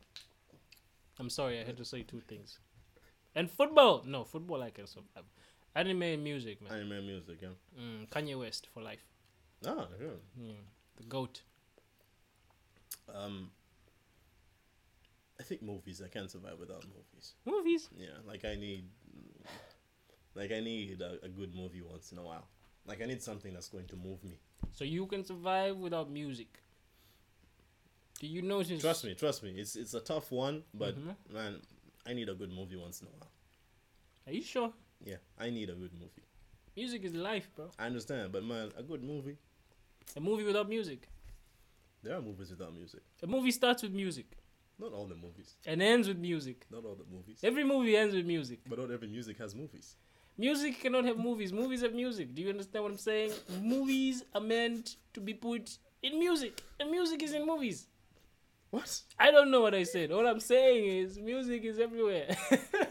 [1.20, 2.60] I'm sorry, I had to say two things.
[3.36, 4.04] And football.
[4.06, 5.26] No, football I can survive.
[5.80, 6.74] Anime music, man.
[6.74, 7.56] Anime music, yeah.
[7.82, 9.04] Mm, Kanye West for life.
[9.66, 10.08] Ah, yeah.
[10.42, 10.56] Mm,
[10.98, 11.42] the goat.
[13.14, 13.50] Um,
[15.40, 16.02] I think movies.
[16.06, 17.34] I can't survive without movies.
[17.46, 17.90] Movies.
[17.98, 18.84] Yeah, like I need,
[20.36, 22.48] like I need a, a good movie once in a while.
[22.86, 24.38] Like I need something that's going to move me.
[24.74, 26.60] So you can survive without music.
[28.20, 28.82] Do you notice?
[28.82, 29.52] Trust me, trust me.
[29.52, 31.16] It's it's a tough one, but Mhm.
[31.34, 31.62] man,
[32.06, 33.32] I need a good movie once in a while.
[34.28, 34.74] Are you sure?
[35.06, 36.24] Yeah, I need a good movie.
[36.76, 37.70] Music is life, bro.
[37.78, 39.38] I understand, but man, a good movie.
[40.16, 41.08] A movie without music.
[42.04, 43.02] There are movies without music.
[43.24, 44.26] A movie starts with music
[44.80, 45.56] Not all the movies.
[45.66, 46.66] and ends with music.
[46.72, 47.40] Not all the movies.
[47.44, 48.60] Every movie ends with music.
[48.68, 49.96] But not every music has movies.
[50.38, 51.52] Music cannot have movies.
[51.52, 52.34] Movies have music.
[52.34, 53.32] Do you understand what I'm saying?
[53.62, 57.88] Movies are meant to be put in music, and music is in movies.
[58.70, 59.02] What?
[59.20, 60.12] I don't know what I said.
[60.12, 62.28] All I'm saying is music is everywhere.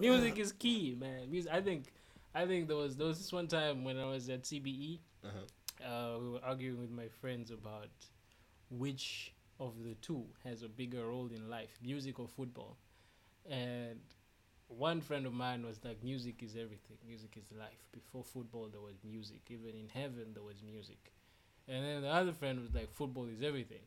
[0.00, 1.30] music is key, man.
[1.30, 1.52] Music.
[1.52, 1.92] I think,
[2.34, 4.98] I think there was there was this one time when I was at CBE.
[5.24, 5.86] Uh-huh.
[5.86, 7.88] Uh, we were arguing with my friends about
[8.70, 12.76] which of the two has a bigger role in life, music or football.
[13.48, 14.00] And
[14.68, 16.96] one friend of mine was like, music is everything.
[17.06, 17.88] Music is life.
[17.92, 19.42] Before football, there was music.
[19.48, 21.12] Even in heaven, there was music.
[21.68, 23.82] And then the other friend was like, football is everything.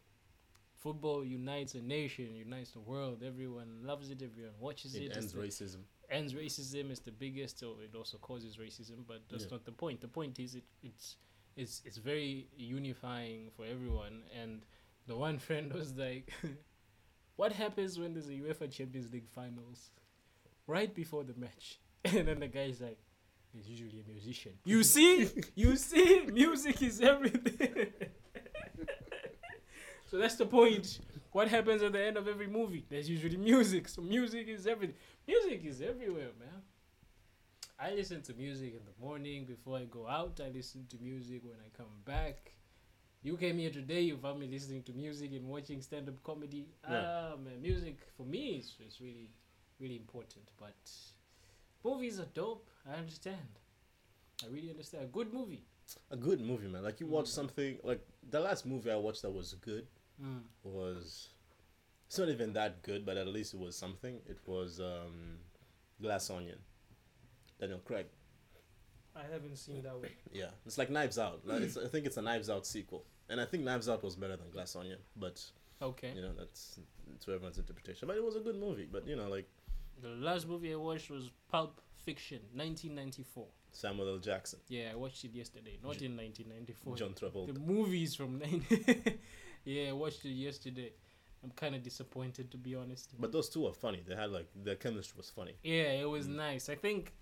[0.76, 3.24] Football unites a nation, unites the world.
[3.26, 4.22] Everyone loves it.
[4.22, 5.04] Everyone watches it.
[5.04, 5.82] It ends racism.
[6.10, 9.52] Ends racism is the biggest or it also causes racism but that's Yeah.
[9.52, 10.02] not the point.
[10.02, 11.18] The point is it it's
[11.56, 14.62] it's it's very unifying for everyone and
[15.08, 16.34] the one friend was like
[17.36, 19.92] what happens when there's a UEFA Champions League finals
[20.68, 21.80] right before the match?
[22.06, 23.00] And then the guy's like
[23.54, 24.54] there's usually a musician.
[24.66, 25.28] You see?
[25.56, 26.26] You see?
[26.32, 27.88] Music is everything.
[30.10, 31.00] So that's the point.
[31.32, 32.86] What happens at the end of every movie?
[32.90, 34.96] There's usually music so music is everything
[35.28, 36.62] Music is everywhere, man.
[37.80, 40.40] I listen to music in the morning before I go out.
[40.44, 42.52] I listen to music when I come back.
[43.24, 46.66] You came here today, you found me listening to music and watching stand up comedy.
[46.90, 47.04] Yeah.
[47.34, 49.30] Ah, man, music for me is, is really,
[49.80, 50.46] really important.
[50.58, 50.76] But
[51.84, 52.68] movies are dope.
[52.90, 53.60] I understand.
[54.44, 55.04] I really understand.
[55.04, 55.64] A good movie.
[56.12, 56.84] A good movie, man.
[56.84, 57.40] Like you watch Mm.
[57.40, 59.88] something like the last movie I watched that was good
[60.24, 60.42] Mm.
[60.64, 61.30] was
[62.08, 64.16] it's not even that good, but at least it was something.
[64.28, 65.38] It was um
[66.02, 66.58] Glass Onion.
[67.60, 68.06] Daniel Craig.
[69.16, 70.10] I haven't seen that one.
[70.32, 70.50] Yeah.
[70.66, 71.42] It's like Knives Out.
[71.44, 73.04] Like, it's, I think it's a Knives Out sequel.
[73.30, 75.44] And I think Knives Out was better than Glass Onion, but
[75.82, 76.14] Okay.
[76.16, 76.80] you know, that's
[77.26, 78.08] to everyone's interpretation.
[78.08, 78.88] But it was a good movie.
[78.92, 79.50] But you know, like
[80.02, 83.48] The last movie I watched was Pulp Fiction, 1994.
[83.72, 84.18] Samuel L.
[84.20, 85.78] Jackson, Yeah, I watched it yesterday.
[85.84, 86.96] Not J- in 1994.
[86.96, 87.54] John Travolta.
[87.54, 89.20] The movies from 90.
[89.66, 90.94] yeah, I watched it yesterday.
[91.48, 93.14] I'm kind of disappointed to be honest.
[93.20, 94.04] But those two are funny.
[94.06, 95.54] They had like their chemistry was funny.
[95.64, 96.36] yeah, it was Mm.
[96.36, 96.68] nice.
[96.70, 97.14] I think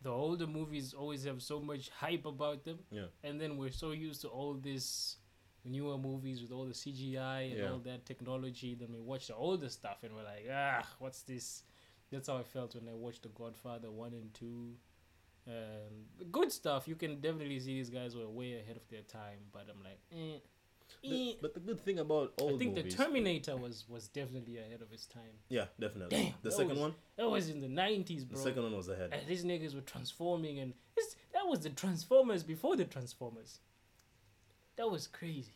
[0.00, 3.06] the older movies always have so much hype about them, Yeah.
[3.22, 5.16] and then we're so used to all this
[5.64, 7.72] newer movies with all the CGI and Yeah.
[7.72, 8.74] all that technology.
[8.74, 11.64] Then we watch the older stuff and we're like, ah, what's this?
[12.10, 14.76] That's how I felt when I watched The Godfather one and two.
[15.46, 16.86] Um, good stuff.
[16.88, 20.00] You can definitely see these guys were way ahead of their time, but I'm like,
[20.12, 20.38] eh.
[21.02, 24.58] The- but the good thing about old I think movies, the Terminator was was definitely
[24.58, 25.38] ahead of its time.
[25.48, 26.16] yeah, definitely.
[26.16, 28.36] Damn, the second was- one, That was in the nineties, bro.
[28.36, 29.10] the second one was ahead.
[29.12, 30.74] And these niggas were transforming, and
[31.32, 33.60] that was the Transformers before the Transformers.
[34.76, 35.52] That was crazy.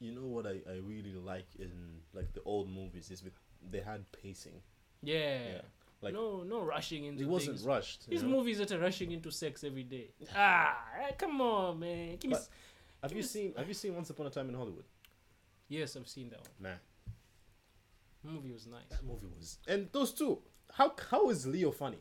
[0.00, 3.34] You know what I, I really like in like the old movies is with
[3.70, 4.60] they had pacing.
[5.02, 5.38] Yeah.
[5.54, 5.60] Yeah.
[6.02, 7.66] Like no, no rushing into it wasn't things.
[7.66, 8.08] rushed.
[8.08, 8.28] These know?
[8.28, 10.10] movies that are rushing into sex every day.
[10.36, 12.16] Ah, eh, come on, man.
[12.16, 12.36] Give me.
[12.36, 12.48] But-
[13.04, 14.84] Have you seen Have you seen Once Upon a Time in Hollywood?
[15.68, 16.48] Yes, I've seen that one.
[16.58, 16.78] Man,
[18.22, 18.88] movie was nice.
[18.88, 19.58] that movie was.
[19.68, 20.38] And those two,
[20.72, 21.98] how how is Leo funny?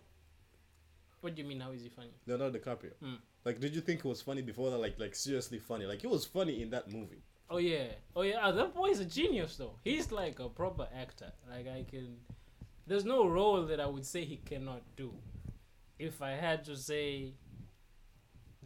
[1.20, 1.60] What do you mean?
[1.60, 2.14] How is he funny?
[2.26, 2.94] Leonardo DiCaprio.
[3.04, 3.18] Mm.
[3.44, 4.78] Like, did you think it was funny before that?
[4.78, 5.86] Like, like seriously funny.
[5.86, 7.24] Like, it was funny in that movie.
[7.50, 8.40] Oh yeah, oh yeah.
[8.42, 9.76] ah, that boy is a genius though.
[9.84, 11.34] He's like a proper actor.
[11.50, 12.16] Like I can.
[12.88, 15.14] There's no role that I would say he cannot do.
[16.00, 17.34] If I had to say.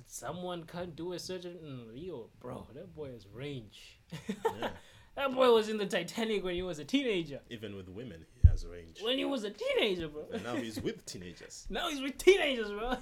[0.08, 2.66] Someone can't do a certain Leo, bro.
[2.74, 4.00] That boy has range.
[4.28, 4.70] Yeah.
[5.16, 7.42] that boy was in the Titanic when he was a teenager.
[7.50, 9.00] Even with women, he has range.
[9.04, 10.24] When he was a teenager, bro.
[10.34, 11.68] And now he's with teenagers.
[11.70, 12.96] Now he's with teenagers, bro.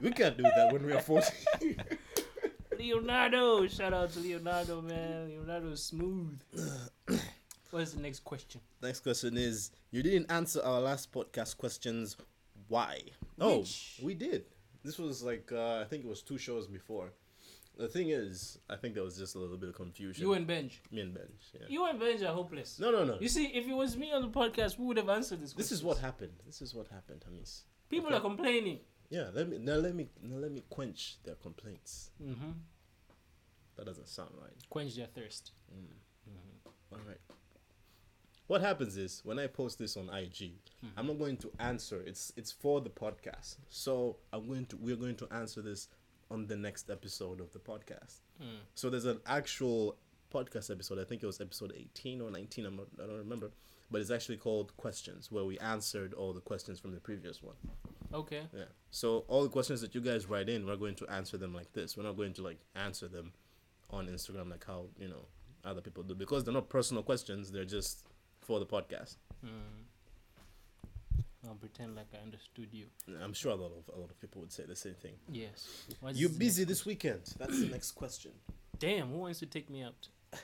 [0.00, 1.32] We can't do that when we are 40.
[2.78, 5.28] Leonardo, shout out to Leonardo, man.
[5.28, 6.38] Leonardo's smooth.
[7.70, 8.60] What's the next question?
[8.82, 12.18] Next question is You didn't answer our last podcast questions.
[12.68, 13.00] Why?
[13.40, 14.00] Oh, Which?
[14.02, 14.44] we did.
[14.84, 17.12] This was like, uh, I think it was two shows before.
[17.78, 20.22] The thing is, I think there was just a little bit of confusion.
[20.22, 20.82] You and Benj.
[20.90, 21.30] Me and Benj.
[21.54, 21.66] Yeah.
[21.68, 22.78] You and Benj are hopeless.
[22.78, 23.16] No, no, no.
[23.18, 25.54] You see, if it was me on the podcast, we would have answered this.
[25.54, 26.32] This is what happened.
[26.44, 27.62] This is what happened, Hamis.
[27.88, 28.16] people okay.
[28.16, 28.80] are complaining.
[29.08, 32.10] Yeah, let me now let me now let me quench their complaints.
[32.22, 32.52] Mm-hmm.
[33.76, 34.56] That doesn't sound right.
[34.70, 35.52] Quench their thirst.
[36.90, 37.20] All right.
[38.46, 40.52] What happens is when I post this on IG,
[40.96, 42.02] I'm not going to answer.
[42.04, 43.56] It's it's for the podcast.
[43.68, 45.88] So I'm going to we're going to answer this
[46.30, 48.20] on the next episode of the podcast.
[48.42, 48.58] Mm.
[48.74, 49.96] So there's an actual
[50.32, 50.98] podcast episode.
[50.98, 52.66] I think it was episode 18 or 19.
[52.66, 53.50] I'm not, I don't remember,
[53.90, 57.56] but it's actually called Questions, where we answered all the questions from the previous one.
[58.14, 58.42] Okay.
[58.54, 58.64] Yeah.
[58.90, 61.72] So all the questions that you guys write in, we're going to answer them like
[61.74, 61.96] this.
[61.96, 63.32] We're not going to like answer them
[63.90, 65.26] on Instagram like how you know
[65.64, 67.52] other people do because they're not personal questions.
[67.52, 68.06] They're just
[68.42, 69.16] for the podcast.
[69.44, 69.50] Mm.
[71.48, 72.86] I'll pretend like I understood you.
[73.22, 75.14] I'm sure a lot of a lot of people would say the same thing.
[75.28, 75.66] Yes.
[76.00, 77.22] What's You the busy this weekend?
[77.38, 78.30] That's the next question.
[78.78, 80.08] Damn, who wants to take me out?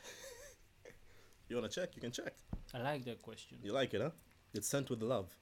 [1.48, 1.96] You wanna check?
[1.96, 2.34] You can check.
[2.74, 3.56] I like that question.
[3.62, 4.10] You like it, huh?
[4.52, 5.34] It's sent with love.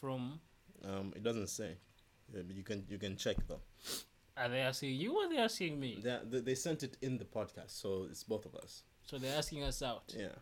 [0.00, 0.40] From
[0.84, 1.76] Um, it doesn't say.
[2.34, 3.60] Yeah, but you can you can check though.
[4.36, 6.00] are they asking you or are they asking me?
[6.02, 8.82] They, they they sent it in the podcast, so it's both of us.
[9.06, 10.12] So they're asking us out.
[10.16, 10.34] Yeah.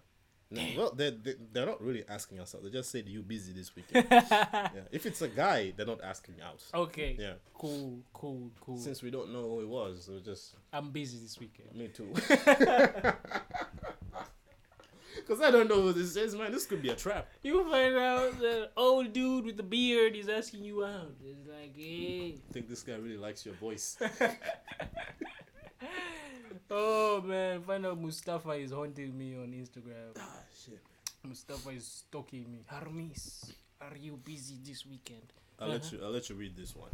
[0.49, 2.63] No, well, they they they're not really asking us out.
[2.63, 4.07] They just said you busy this weekend.
[4.11, 4.69] yeah.
[4.93, 6.63] If it's a guy, they're not asking out.
[6.73, 7.17] Okay.
[7.19, 7.33] Yeah.
[7.55, 8.79] Cool, cool, cool.
[8.79, 11.75] Since we don't know who it was, we're just I'm busy this weekend.
[11.75, 12.13] me too.
[15.17, 16.53] Because I don't know who this is, man.
[16.53, 17.27] This could be a trap.
[17.43, 21.15] You find out the old dude with the beard is asking you out.
[21.25, 22.37] It's like, hey.
[22.49, 23.97] I think this guy really likes your voice.
[26.71, 30.17] Oh man, find out Mustafa is haunting me on Instagram.
[30.19, 30.83] ah, shit.
[31.23, 32.65] Mustafa is stalking me.
[32.71, 35.33] Hamis, are you busy this weekend?
[35.59, 35.97] I'll let Uh-huh.
[35.97, 36.05] you.
[36.05, 36.91] I'll let you read this one.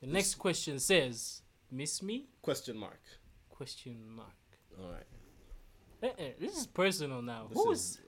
[0.00, 3.00] The next question says, "Miss me?" Question mark.
[3.48, 4.34] Question mark.
[4.78, 5.06] All right.
[6.02, 7.46] Eh, eh, this is personal now.
[7.48, 8.00] This Who's is-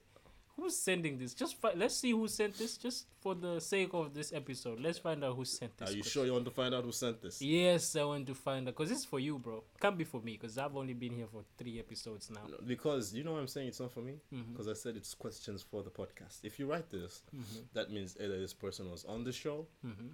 [0.57, 1.35] who's sending this?
[1.35, 2.77] Just fi- let's see who sent this.
[2.79, 5.89] Just for the sake of this episode, let's find out who sent this.
[5.89, 6.11] Are you question.
[6.21, 7.41] sure you want to find out who sent this?
[7.43, 9.63] Yes, I want to find out because this is for you, bro.
[9.81, 12.41] Can't be for me because I've only been here for three episodes now.
[12.49, 13.69] No, Because you know what I'm saying.
[13.69, 14.15] It's not for me.
[14.53, 16.41] Because I said it's questions for the podcast.
[16.43, 17.65] If you write this, Mhm.
[17.75, 19.67] that means either this person was on the show.
[19.85, 20.11] Mhm.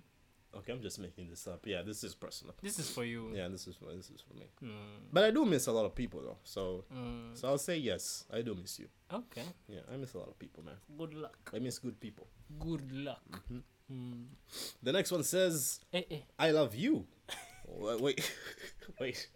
[0.55, 1.67] Okay, I'm just making this up.
[1.67, 2.55] Yeah, this is personal.
[2.63, 3.31] This is for you.
[3.35, 4.47] Yeah, this is for this is for me.
[4.63, 5.09] Mm.
[5.13, 6.37] But I do miss a lot of people though.
[6.45, 7.35] So Mm.
[7.37, 8.25] so I'll say yes.
[8.31, 8.89] I do miss you.
[9.13, 9.45] Okay.
[9.69, 10.77] Yeah, I miss a lot of people, man.
[10.99, 11.51] Good luck.
[11.55, 12.27] I miss good people.
[12.59, 13.23] Good luck.
[13.51, 13.63] Mhm.
[13.91, 14.27] Mm.
[14.83, 16.21] The next one says, Eh, eh.
[16.39, 17.07] "I love you."
[17.67, 18.21] Wa- wait,
[19.01, 19.29] wait.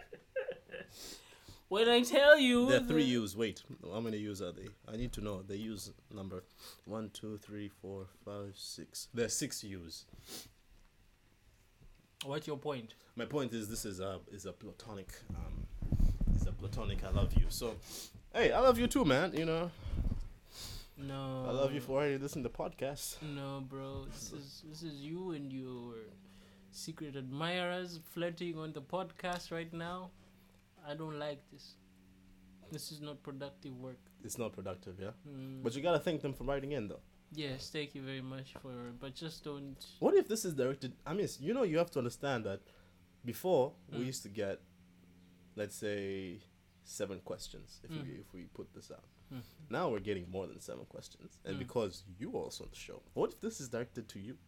[1.68, 3.36] When I tell you, There are three that- U's.
[3.36, 4.68] Wait, how many U's are they?
[4.86, 6.44] I need to know the U's number.
[6.84, 9.08] One, two, three, four, five, six.
[9.12, 10.04] There are six U's.
[12.26, 12.94] What's your point?
[13.14, 15.66] My point is, this is a is a platonic, um,
[16.34, 17.04] is a platonic.
[17.04, 17.46] I love you.
[17.48, 17.76] So,
[18.34, 19.32] hey, I love you too, man.
[19.32, 19.70] You know,
[20.98, 21.44] No.
[21.48, 23.16] I love you for already listening to podcasts.
[23.22, 24.06] No, bro.
[24.10, 25.94] This is this is you and your
[26.72, 30.10] secret admirers flirting on the podcast right now.
[30.88, 31.74] I don't like this.
[32.72, 33.98] This is not productive work.
[34.24, 35.10] It's not productive, yeah.
[35.28, 35.62] Mm.
[35.62, 37.00] But you gotta thank them for writing in, though.
[37.36, 38.72] Yes, thank you very much for.
[39.00, 39.76] But just don't.
[40.00, 40.92] What if this is directed?
[41.06, 42.60] I mean, you know, you have to understand that
[43.24, 44.06] before we Mm.
[44.06, 44.60] used to get,
[45.56, 46.40] let's say,
[46.84, 48.02] seven questions if Mm.
[48.04, 49.04] we if we put this out.
[49.32, 49.42] Mm.
[49.70, 51.58] Now we're getting more than seven questions, and Mm.
[51.58, 54.36] because you also on the show, what if this is directed to you?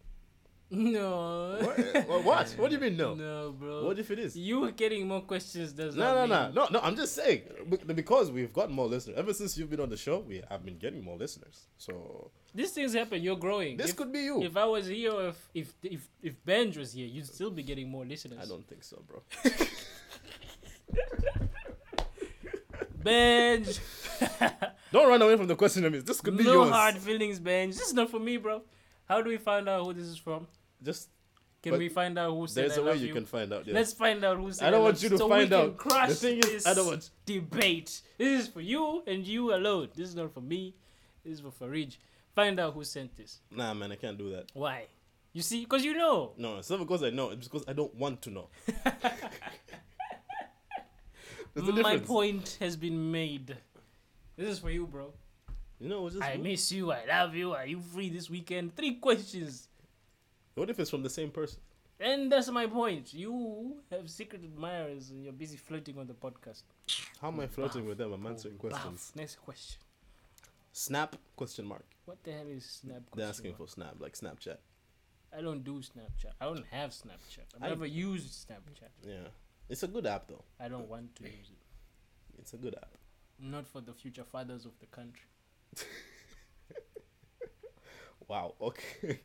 [0.70, 1.58] No.
[1.62, 2.24] What?
[2.24, 2.48] What?
[2.58, 2.68] what?
[2.70, 3.14] Do you mean no?
[3.14, 3.86] No, bro.
[3.86, 4.36] What if it is?
[4.36, 6.80] You were getting more questions does No, not no, mean no, no, no.
[6.80, 7.40] I'm just saying
[7.94, 9.16] because we've got more listeners.
[9.16, 11.68] Ever since you've been on the show, we have been getting more listeners.
[11.78, 13.22] So These things happen.
[13.22, 13.76] You're growing.
[13.76, 14.42] this if, could be you.
[14.42, 17.62] if I was here, or if if if if Benj was here, you'd still be
[17.62, 18.38] getting more listeners.
[18.42, 19.22] I don't think so, bro.
[23.02, 23.78] Benj.
[24.92, 25.84] Don't run away from the question.
[25.84, 26.70] I mean, this could be no yours.
[26.70, 27.76] hard feelings, Benj.
[27.76, 28.62] This is not for me, bro.
[29.06, 30.46] How do we find out who this is from?
[30.82, 31.08] Just
[31.62, 33.66] Can But we find out who said there's a way love you can find out.
[33.66, 33.74] Yeah.
[33.74, 35.76] Let's find out who said I don't want you to so find we can out.
[35.76, 38.00] Crush The thing is, this I don't want- debate.
[38.16, 39.88] This is for you and you alone.
[39.94, 40.74] This is not for me.
[41.24, 41.96] This is for Farij.
[42.38, 43.40] Find out who sent this.
[43.50, 44.52] Nah, man, I can't do that.
[44.54, 44.84] Why?
[45.32, 46.34] You see, because you know.
[46.38, 47.30] No, it's not because I know.
[47.30, 48.48] It's because I don't want to know.
[51.82, 53.56] My point has been made.
[54.36, 55.12] This is for you, bro.
[55.80, 56.92] You know, I miss you.
[56.92, 57.54] I love you.
[57.54, 58.76] Are you free this weekend?
[58.76, 59.66] Three questions.
[60.54, 61.58] what if it's from the same person?
[61.98, 63.12] And that's my point.
[63.12, 66.62] You have secret admirers and you're busy flirting on the podcast.
[67.20, 68.12] How am I flirting with them?
[68.12, 69.10] I'm answering Oh, questions.
[69.16, 69.80] Next question.
[70.78, 71.16] Snap?
[71.34, 71.84] Question mark.
[72.04, 73.02] What the hell is Snap?
[73.16, 73.58] They're asking mark?
[73.58, 74.58] for Snap, like Snapchat.
[75.36, 76.32] I don't do Snapchat.
[76.40, 77.46] I don't have Snapchat.
[77.56, 78.90] I've I- never used Snapchat.
[79.04, 79.28] Yeah,
[79.68, 80.44] it's a good app though.
[80.60, 82.38] I don't want to use it.
[82.38, 82.96] It's a good app.
[83.40, 85.28] Not for the future fathers of the country.
[88.28, 88.56] Wow.
[88.60, 89.20] Okay.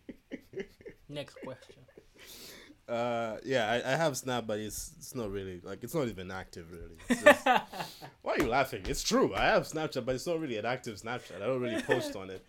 [1.09, 1.83] Next question.
[2.87, 6.29] Uh, yeah, I, I have Snap, but it's it's not really like it's not even
[6.31, 6.97] active really.
[7.23, 7.45] Just-
[8.21, 8.83] why are you laughing?
[8.85, 9.33] It's true.
[9.33, 11.41] I have Snapchat, but it's not really an active Snapchat.
[11.41, 12.43] I don't really post on it.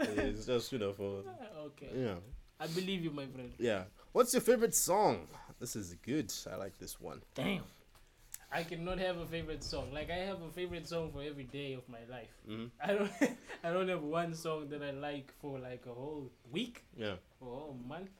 [0.00, 1.22] It's just you know for
[1.66, 1.90] okay.
[1.94, 2.18] you know
[2.60, 3.52] I believe you, my friend.
[3.58, 3.84] yeah.
[4.12, 5.28] What's your favorite song?
[5.60, 6.32] This is good.
[6.50, 7.20] I like this one.
[7.34, 7.62] Damn.
[8.50, 9.92] I cannot have a favorite song.
[9.92, 12.32] Like I have a favorite song for every day of my life.
[12.46, 13.10] hmm I don't
[13.62, 17.14] I don't have one song that I like for like a whole week Yeah.
[17.40, 18.10] or a whole month.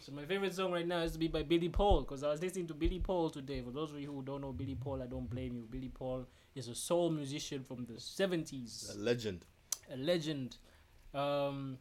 [0.00, 2.40] So my favorite song right now is to be by Billy Paul because I was
[2.40, 3.60] listening to Billy Paul today.
[3.62, 5.66] For those of you who don't know Billy Paul, I don't blame you.
[5.70, 9.44] Billy Paul is a soul musician from the seventies, A legend.
[9.92, 10.56] a legend.
[11.14, 11.78] Um,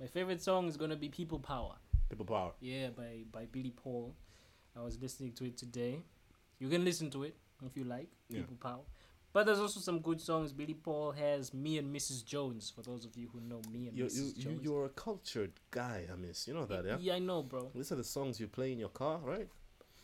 [0.00, 1.74] my favorite song is gonna be People Power.
[2.08, 2.52] People power.
[2.60, 4.14] Yeah, by by Billy Paul.
[4.76, 5.98] I was listening to it today.
[6.60, 8.08] You can listen to it if you like.
[8.28, 8.40] Yeah.
[8.40, 8.84] People Power.
[9.36, 10.54] But there's also some good songs.
[10.54, 12.24] Billy Paul has Me and Mrs.
[12.24, 12.72] Jones.
[12.74, 14.16] For those of you who know Me and You Mrs.
[14.16, 14.60] you you Jones.
[14.62, 16.06] you're a cultured guy.
[16.10, 16.48] I miss.
[16.48, 16.96] You know that, yeah.
[16.98, 17.70] yeah, I know, bro.
[17.74, 19.46] These are the songs you play in your car, right?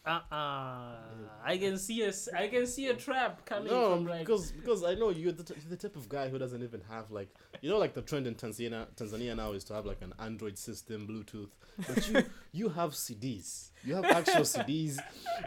[0.05, 0.97] Uh uh
[1.45, 4.83] I can see a I can see a trap coming No, from like because because
[4.83, 7.29] I know you're the, t- the type of guy who doesn't even have like
[7.61, 10.59] you know like the trend in Tanzania Tanzania now is to have like an Android
[10.59, 11.51] system Bluetooth,
[11.87, 14.99] but you you have CDs, you have actual CDs,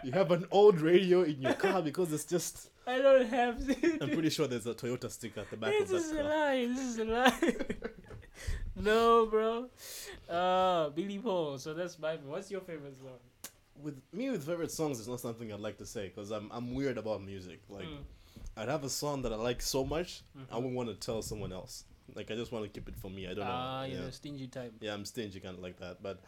[0.05, 3.59] you have an old radio in your car because it's just I don't have
[4.01, 6.17] I'm pretty sure there's a Toyota sticker at the back This of that This is
[6.17, 6.65] a lie.
[6.67, 7.55] This is a lie.
[8.77, 9.69] no, bro.
[10.29, 11.57] Uh Billy Paul.
[11.57, 13.19] So that's my what's your favorite song?
[13.81, 16.73] With me with favorite songs is not something I'd like to say because I'm I'm
[16.73, 17.59] weird about music.
[17.69, 18.03] Like Mm.
[18.57, 20.55] I'd have a song that I like so much I Mhm.
[20.55, 21.83] wouldn't want to tell someone else.
[22.13, 23.25] Like I just want to keep it for me.
[23.27, 23.51] I don't know.
[23.51, 24.05] Ah, you're yeah.
[24.05, 24.73] the stingy type.
[24.79, 26.01] Yeah, I'm stingy kind of like that.
[26.01, 26.21] But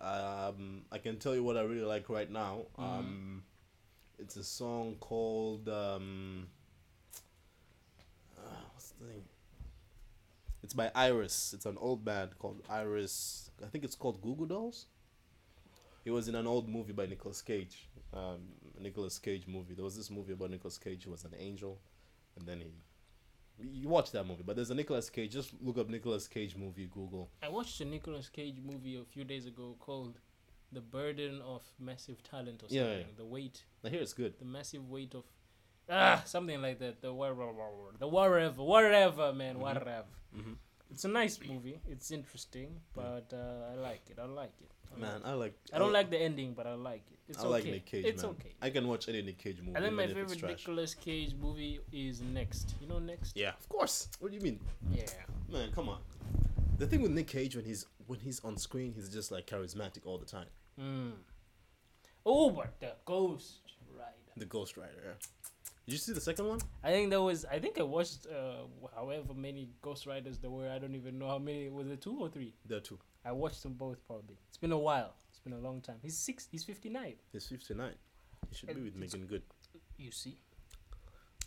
[0.00, 2.66] um, I can tell you what I really like right now.
[2.76, 2.82] Mhm.
[2.82, 3.44] Um,
[4.18, 6.48] it's a song called um,
[8.36, 8.40] uh,
[8.72, 9.24] what's the name?
[10.62, 11.52] It's by Iris.
[11.54, 13.50] It's an old band called Iris.
[13.64, 14.86] I think it's called Goo Goo Dolls.
[16.08, 17.86] He was in an old movie by Nicolas Cage.
[18.14, 18.38] Um,
[18.80, 19.74] Nicolas Cage movie.
[19.74, 21.78] There was this movie about Nicolas Cage who was an angel,
[22.38, 22.72] and then he.
[23.82, 25.30] You watch that movie, but there's a Nicolas Cage.
[25.30, 26.86] Just look up Nicolas Cage movie.
[26.86, 27.28] Google.
[27.42, 30.18] I watched a Nicolas Cage movie a few days ago called
[30.72, 32.78] The Burden of Massive Talent or something.
[32.78, 33.04] Yeah, yeah.
[33.18, 34.32] The weight, I hear it's good.
[34.38, 35.24] the massive weight of
[35.90, 37.02] ah something like that.
[37.02, 39.60] The wha- wha- wha- the whatever, whatever, man, Mhm.
[39.60, 40.04] whatever.
[40.34, 40.54] hmm
[40.90, 41.80] It's a nice movie.
[41.86, 44.18] It's interesting, but uh, I like it.
[44.20, 44.70] I like it.
[44.96, 45.54] I Man, like I like.
[45.74, 47.18] I don't like the ending, but I like it.
[47.28, 47.50] It's I okay.
[47.50, 48.04] like Nick Cage.
[48.06, 48.32] it's man.
[48.32, 48.54] okay.
[48.62, 49.72] I can watch any Nick Cage movie.
[49.74, 50.58] And then my even if it's favorite.
[50.58, 52.74] Nicolas Cage movie is Next.
[52.80, 53.36] You know Next?
[53.36, 54.08] Yeah, of course.
[54.18, 54.60] What do you mean,
[54.90, 55.02] Yeah.
[55.52, 55.70] man?
[55.74, 55.98] Come on.
[56.78, 60.06] The thing with Nick Cage when he's when he's on screen, he's just like charismatic
[60.06, 60.46] all the time.
[60.80, 61.12] Mm.
[62.24, 63.60] Oh, but the Ghost
[63.94, 64.12] Rider.
[64.38, 64.92] The Ghost Rider.
[65.04, 65.12] Yeah.
[65.88, 66.60] Did you see the second one?
[66.84, 67.46] I think there was.
[67.50, 70.68] I think I watched uh, however many Ghost Riders there were.
[70.68, 71.70] I don't even know how many.
[71.70, 72.52] Was it two or three?
[72.66, 72.98] There are two.
[73.24, 74.06] I watched them both.
[74.06, 74.36] Probably.
[74.48, 75.14] It's been a while.
[75.30, 75.96] It's been a long time.
[76.02, 76.46] He's six.
[76.52, 77.14] He's fifty nine.
[77.32, 77.94] He's fifty nine.
[78.50, 79.44] He should be with Meagan Good.
[79.96, 80.36] You see.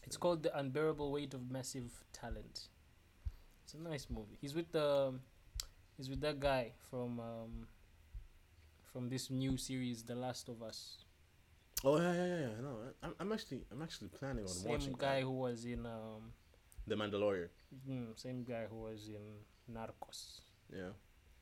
[0.07, 2.69] It's called The Unbearable Weight of Massive Talent.
[3.63, 4.39] It's a nice movie.
[4.41, 5.13] He's with the.
[5.97, 7.19] He's with that guy from.
[7.19, 7.67] Um,
[8.91, 11.00] from this new series, The Last of Us.
[11.83, 12.47] Oh yeah, yeah, yeah.
[12.61, 14.99] No, I'm, I'm actually I'm actually planning on watching Same that.
[14.99, 15.85] guy who was in.
[15.85, 16.31] Um,
[16.87, 17.49] The Mandalorian.
[17.89, 20.41] mm, same guy who was in Narcos.
[20.73, 20.89] Yeah.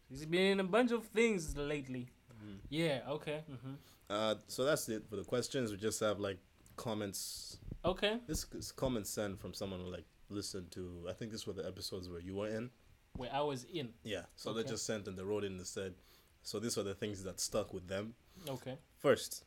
[0.10, 2.10] He's been in a bunch of things lately.
[2.34, 2.56] Mm-hmm.
[2.70, 3.02] Yeah.
[3.10, 3.44] Okay.
[3.48, 3.76] hmm
[4.10, 5.72] Uh, so that's it for the questions.
[5.72, 6.40] We just have like
[6.76, 7.58] comments.
[7.84, 8.20] Okay.
[8.28, 11.06] This is comments sent from someone who like listened to.
[11.10, 12.70] I think this were the episodes where you were in.
[13.18, 13.90] Where I was in.
[14.04, 14.24] Yeah.
[14.36, 15.96] So they just sent and they wrote in and said.
[16.44, 18.14] So these are the things that stuck with them.
[18.48, 18.78] Okay.
[18.98, 19.44] First,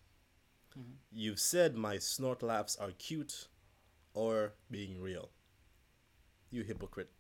[0.77, 0.97] Mhm.
[1.11, 3.49] you've said my snort laughs are cute,
[4.15, 5.31] or being real.
[6.51, 7.11] You hypocrite.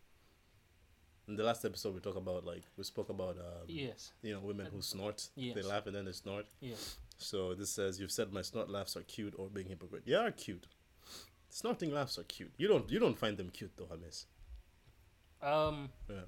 [1.28, 4.12] In the last episode, we talked about like we spoke about um, Yes.
[4.22, 5.28] you know women who snort.
[5.36, 6.46] They laugh and then they snort.
[6.61, 6.98] Yes.
[7.16, 10.03] So this says you've said my snort laughs are cute or being hypocrite.
[10.05, 10.66] Yeah, are cute.
[11.48, 12.53] Snorting laughs are cute.
[12.59, 14.26] You don't you don't find them cute though, Hamis.
[15.40, 15.90] Um.
[16.09, 16.26] Yeah.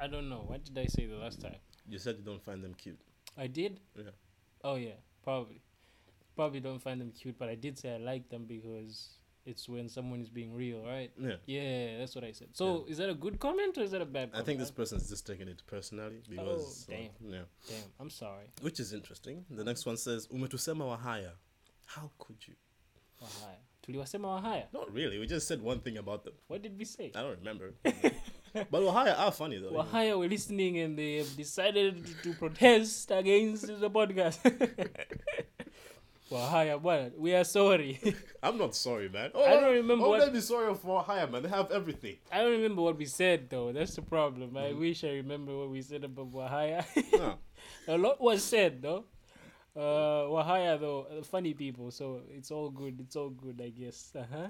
[0.00, 0.42] I don't know.
[0.46, 1.56] What did I say the last time?
[1.88, 3.00] You said you don't find them cute.
[3.36, 3.80] I did.
[3.96, 4.10] Yeah.
[4.64, 4.96] Oh yeah.
[5.22, 5.60] Probably.
[6.38, 9.08] Probably don't find them cute, but I did say I like them because
[9.44, 11.10] it's when someone is being real, right?
[11.18, 11.32] Yeah.
[11.46, 12.50] Yeah, that's what I said.
[12.52, 14.30] So is that a good comment or is that a bad?
[14.32, 17.32] I think this person's just taking it personally oh, because Oh, damn.
[17.32, 17.40] yeah.
[17.68, 17.88] Damn.
[17.98, 18.44] I'm sorry.
[18.60, 19.46] Which is interesting.
[19.50, 21.32] The next one says umetusema wahaya.
[21.86, 22.54] How could you?
[23.20, 23.58] Wahaya.
[23.82, 24.66] Tuliwasema wahaya.
[24.72, 25.18] Not really.
[25.18, 26.34] We just said one thing about them.
[26.46, 27.10] What did we say?
[27.16, 27.72] I don't remember.
[27.82, 29.72] but wahaya are funny though.
[29.72, 34.38] Wahaya were listening and they have decided to protest against the podcast.
[36.30, 37.98] Wahaya, bwana, we are sorry.
[38.42, 39.30] I'm not sorry, man.
[39.34, 41.42] I don't remember Oh, what- let me sorry for wahaya, man.
[41.42, 42.16] They have everything.
[42.30, 43.72] I don't remember what we said though.
[43.72, 44.56] That's the problem.
[44.56, 46.84] I wish I remember what we said about Wahaya.
[47.18, 47.38] No.
[47.88, 49.04] A lot was said though.
[49.74, 53.00] Uh, Wahaya though, uh, funny people, so it's all good.
[53.00, 54.12] It's all good, I guess.
[54.14, 54.48] Uh huh.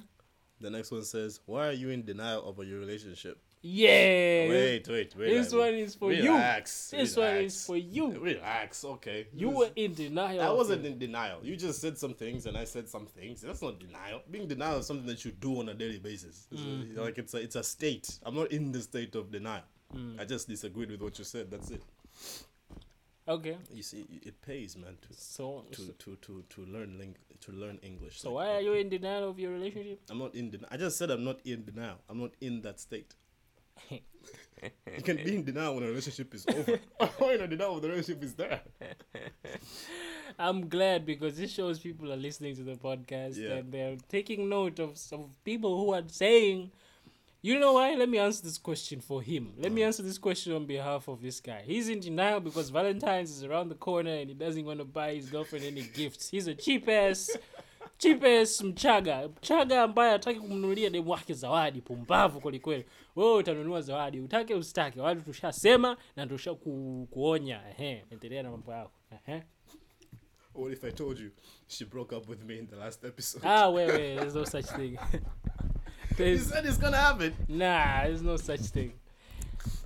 [0.61, 4.49] The next one says, "Why are you in denial over your relationship?" Yeah.
[4.49, 5.29] Wait, wait, wait.
[5.31, 6.33] This one is for you.
[6.33, 8.19] relax, This one is for you.
[8.19, 9.27] Relax, okay.
[9.35, 10.41] You were in denial.
[10.43, 11.41] I wasn't in denial.
[11.43, 13.41] You just said some things and I said some things.
[13.41, 14.23] That's not denial.
[14.31, 16.47] Being denial is something that you do on a daily basis.
[16.55, 16.99] Mm-hmm.
[17.01, 18.19] like it's a it's a state.
[18.25, 19.63] I'm not in the state of denial.
[19.95, 20.21] Mm.
[20.21, 21.51] I just disagreed with what you said.
[21.51, 21.83] That's it.
[23.27, 23.57] Okay.
[23.75, 27.79] You see, it pays, man, to So, to to to, to learn ling- to learn
[27.83, 28.21] English.
[28.21, 30.01] so Like, why are you in denial of your relationship?
[30.11, 30.69] I'm not in denial.
[30.71, 31.99] I just said I'm not in denial.
[32.09, 33.15] I'm not in that state.
[33.91, 36.79] You can be in denial when a relationship is over.
[37.19, 38.61] Why in denial when the relationship is there?
[40.39, 43.57] I'm glad because this shows people are listening to the podcast Yeah.
[43.57, 46.71] and they're taking note of some people who are saying,
[47.41, 47.95] you know why?
[47.95, 49.53] Let me answer this question for him.
[49.57, 49.87] Let me mm.
[49.87, 51.63] answer this question on behalf of this guy.
[51.65, 55.15] He's in denial because Valentine's is around the corner and he doesn't want to buy
[55.15, 56.29] his girlfriend any gifts.
[56.29, 57.31] He's a cheap ass
[57.99, 62.85] cheap ass mchaga mchaga ambaye hataki kumnunulia demu wake zawadi pumbavu kwelikweli
[63.17, 68.73] wewe utanunua zawadi utake usitake watu tushasema na tusha ku, kuonya ehe endelea na mambo
[68.73, 68.93] yako
[69.27, 69.43] ehe
[70.55, 71.31] What if I told you
[71.69, 73.47] she broke up with me in the last episode?
[73.47, 74.17] Ah, wait, wait.
[74.19, 74.99] There's no such thing.
[76.17, 77.33] there's said it's gonna happen.
[77.49, 78.03] nah.
[78.03, 78.93] There's no such thing.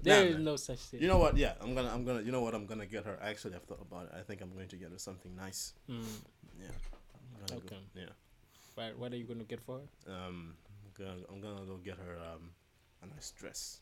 [0.02, 0.44] There Nah, is man.
[0.44, 1.02] no such thing.
[1.02, 1.36] You know what?
[1.36, 2.22] Yeah, I'm gonna, I'm gonna.
[2.22, 2.54] You know what?
[2.54, 3.18] I'm gonna get her.
[3.22, 4.12] Actually, I've thought about it.
[4.18, 5.74] I think I'm going to get her something nice.
[5.90, 6.04] Mm.
[6.58, 6.68] Yeah.
[7.47, 7.76] Gonna Okay.
[7.95, 8.07] Go, yeah.
[8.76, 8.99] Right.
[8.99, 10.12] What are you gonna get for her?
[10.12, 12.51] Um, I'm gonna, I'm gonna go get her um
[13.03, 13.80] a nice dress.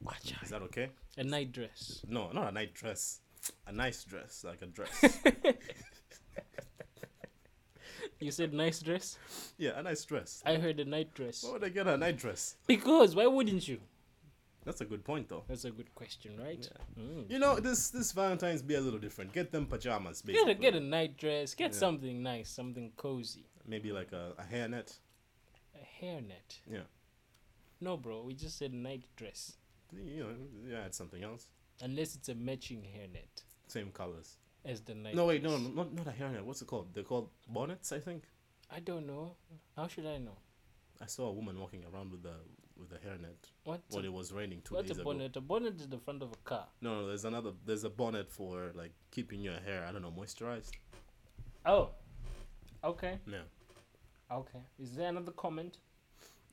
[0.00, 0.90] Watch Is that okay?
[1.16, 2.02] A night dress.
[2.08, 3.20] No, not a night dress.
[3.66, 5.18] A nice dress, like a dress.
[8.20, 9.16] You said nice dress.
[9.58, 10.42] yeah, a nice dress.
[10.44, 11.44] I heard a night dress.
[11.44, 12.56] Why would I get her a night dress?
[12.66, 13.78] Because why wouldn't you?
[14.64, 15.44] That's a good point, though.
[15.48, 16.68] That's a good question, right?
[16.98, 17.30] Mm.
[17.30, 19.32] You know, this this Valentine's be a little different.
[19.32, 20.52] Get them pajamas, Get basically.
[20.52, 21.54] a get a night dress.
[21.54, 21.78] Get Yeah.
[21.78, 23.46] something nice, something cozy.
[23.66, 24.98] Maybe like a, a hairnet.
[25.74, 26.58] A hairnet.
[26.70, 26.86] Yeah.
[27.80, 28.22] No, bro.
[28.24, 29.56] We just said night dress.
[29.92, 30.34] You know,
[30.70, 31.46] yeah, add something else.
[31.80, 34.36] Unless it's a matching hairnet Same colors.
[34.64, 35.14] as the night.
[35.14, 36.42] No, wait, no, no, not, not a hairnet.
[36.42, 36.92] What's it called?
[36.92, 38.24] They're called bonnets, I think.
[38.70, 39.36] I don't know.
[39.76, 40.36] How should I know?
[41.00, 42.34] I saw a woman walking around with a
[42.76, 43.80] with a hairnet What?
[43.90, 45.10] when it was raining two What's days a ago.
[45.12, 45.36] bonnet?
[45.36, 46.64] A bonnet is the front of a car.
[46.80, 47.52] No, no, there's another.
[47.66, 49.84] There's a bonnet for like keeping your hair.
[49.86, 50.70] I don't know, moisturized.
[51.66, 51.90] Oh.
[52.82, 53.18] Okay.
[53.26, 53.42] Yeah.
[54.32, 54.60] Okay.
[54.80, 55.78] Is there another comment?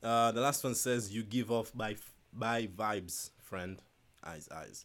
[0.02, 3.80] Uh, the last one says you give off by f- by vibes, friend.
[4.24, 4.84] Eyes, eyes.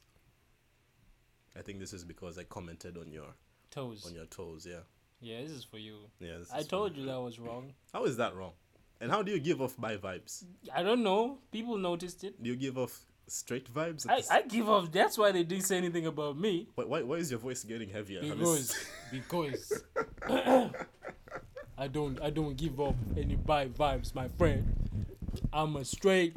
[1.57, 3.33] I think this is because I commented on your
[3.71, 4.05] Toes.
[4.05, 4.65] on your toes.
[4.69, 4.83] Yeah.
[5.19, 5.97] Yeah, this is for you.
[6.19, 6.37] Yeah.
[6.39, 7.73] this I told you that was wrong.
[7.93, 8.53] How is that wrong?
[9.01, 10.45] And how do you give off by vibes?
[10.73, 11.39] I don't know.
[11.51, 12.41] People noticed it.
[12.41, 14.05] Do you give off straight vibes?
[14.07, 14.91] I, I give off.
[14.91, 16.69] That's why they didn't say anything about me.
[16.75, 18.21] why, why, why is your voice getting heavier?
[18.21, 18.77] Because
[19.11, 19.83] because
[20.29, 25.07] I don't I don't give off any bad vibes, my friend.
[25.51, 26.35] I'm a straight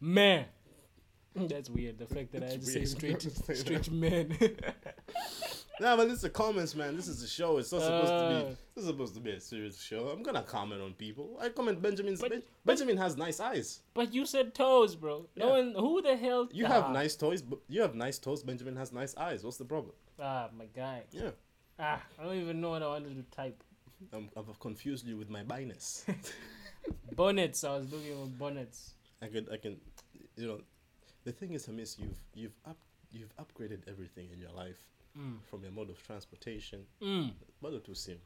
[0.00, 0.46] man.
[1.36, 1.98] That's weird.
[1.98, 4.34] The fact that I had to say straight say straight man.
[5.82, 6.94] Nah, but it's the comments, man.
[6.94, 7.58] This is a show.
[7.58, 8.42] It's not supposed to Uh.
[8.44, 8.56] be.
[8.76, 10.10] This is supposed to be a serious show.
[10.10, 11.36] I'm gonna comment on people.
[11.40, 12.20] I comment Benjamin's.
[12.20, 13.80] But- Ben- Benjamin has nice eyes.
[13.92, 15.26] But you said toes, bro.
[15.34, 15.50] No Yeah.
[15.50, 15.74] one.
[15.74, 16.48] Who the hell?
[16.52, 18.44] You ah, have nice toys, but you have nice toes.
[18.44, 19.42] Benjamin has nice eyes.
[19.42, 19.96] What's the problem?
[20.20, 21.02] Ah, my guy.
[21.10, 21.32] Yeah,
[21.80, 23.60] Ah, I don't even know what I wanted to type.
[24.12, 26.04] I'm, I've confused you with my biness.
[27.16, 27.64] Bonnets.
[27.64, 28.94] I was looking for bonnets.
[29.20, 29.80] I could, I can,
[30.36, 30.60] you know,
[31.24, 32.78] the thing is, Hamis, you've you've up
[33.10, 34.78] you've upgraded everything in your life
[35.16, 35.38] Mm.
[35.50, 36.86] from your mode of transportation.
[37.00, 37.32] Mm.
[37.62, 38.18] Bado tu sim,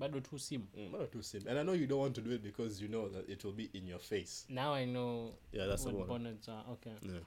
[0.00, 0.62] Bado tu sim.
[0.76, 2.88] mm, bado tu sim, and I know you don't want to do it because you
[2.88, 4.46] know that it will be in your face.
[4.48, 6.22] Now I know Yeah, that's the what one.
[6.24, 6.64] bonnets are.
[6.72, 6.92] Okay.
[7.02, 7.20] Yeah.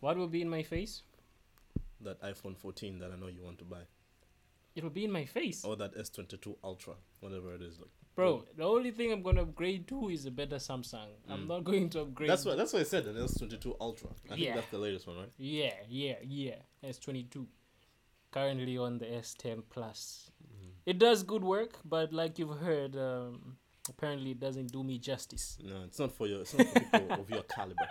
[0.00, 1.02] What will be in my face?
[2.00, 3.82] That iPhone 14 that I know you want to buy,
[4.74, 5.64] It will be in my face.
[5.64, 7.78] or that S22 Ultra, whatever it is.
[7.78, 11.08] Like, Bro, the only thing I'm gonna upgrade to is a better Samsung.
[11.28, 11.46] I'm Mm.
[11.48, 12.28] not going to upgrade.
[12.28, 13.06] that's what that's what I said.
[13.06, 14.10] An S22 Ultra.
[14.30, 15.32] I think that's the latest one, right?
[15.38, 16.56] Yeah, yeah, yeah.
[16.82, 17.46] S22.
[18.32, 20.30] Currently on the S10 Plus.
[20.42, 20.70] Mm-hmm.
[20.86, 23.56] It does good work, but like you've heard, um,
[23.88, 25.58] apparently it doesn't do me justice.
[25.62, 26.40] No, it's not for your.
[26.40, 27.88] It's not for people of your caliber.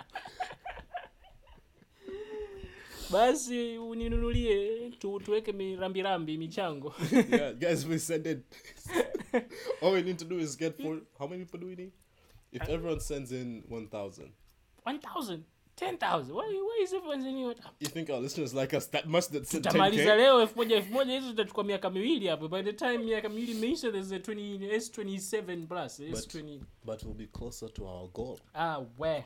[3.11, 6.93] Basi uninunulie tu, tuweke mirambirambi michango.
[7.29, 8.45] yeah, guys, we send it.
[9.81, 11.01] All we need to do is get four.
[11.19, 11.91] How many people do we need?
[12.51, 14.31] If everyone sends in 1,000,
[14.83, 15.43] 1000
[15.81, 17.57] 10000 why, why is everyone sending what?
[17.79, 20.17] you think our listeners like us that much that tutamaliza 10K?
[20.17, 23.51] leo elfu moja elfu moja hizo zitachukua miaka miwili hapo by the time miaka miwili
[23.51, 28.37] imeisha there's a 20 s27 plus s20 But we'll be closer to our goal.
[28.53, 29.23] ah where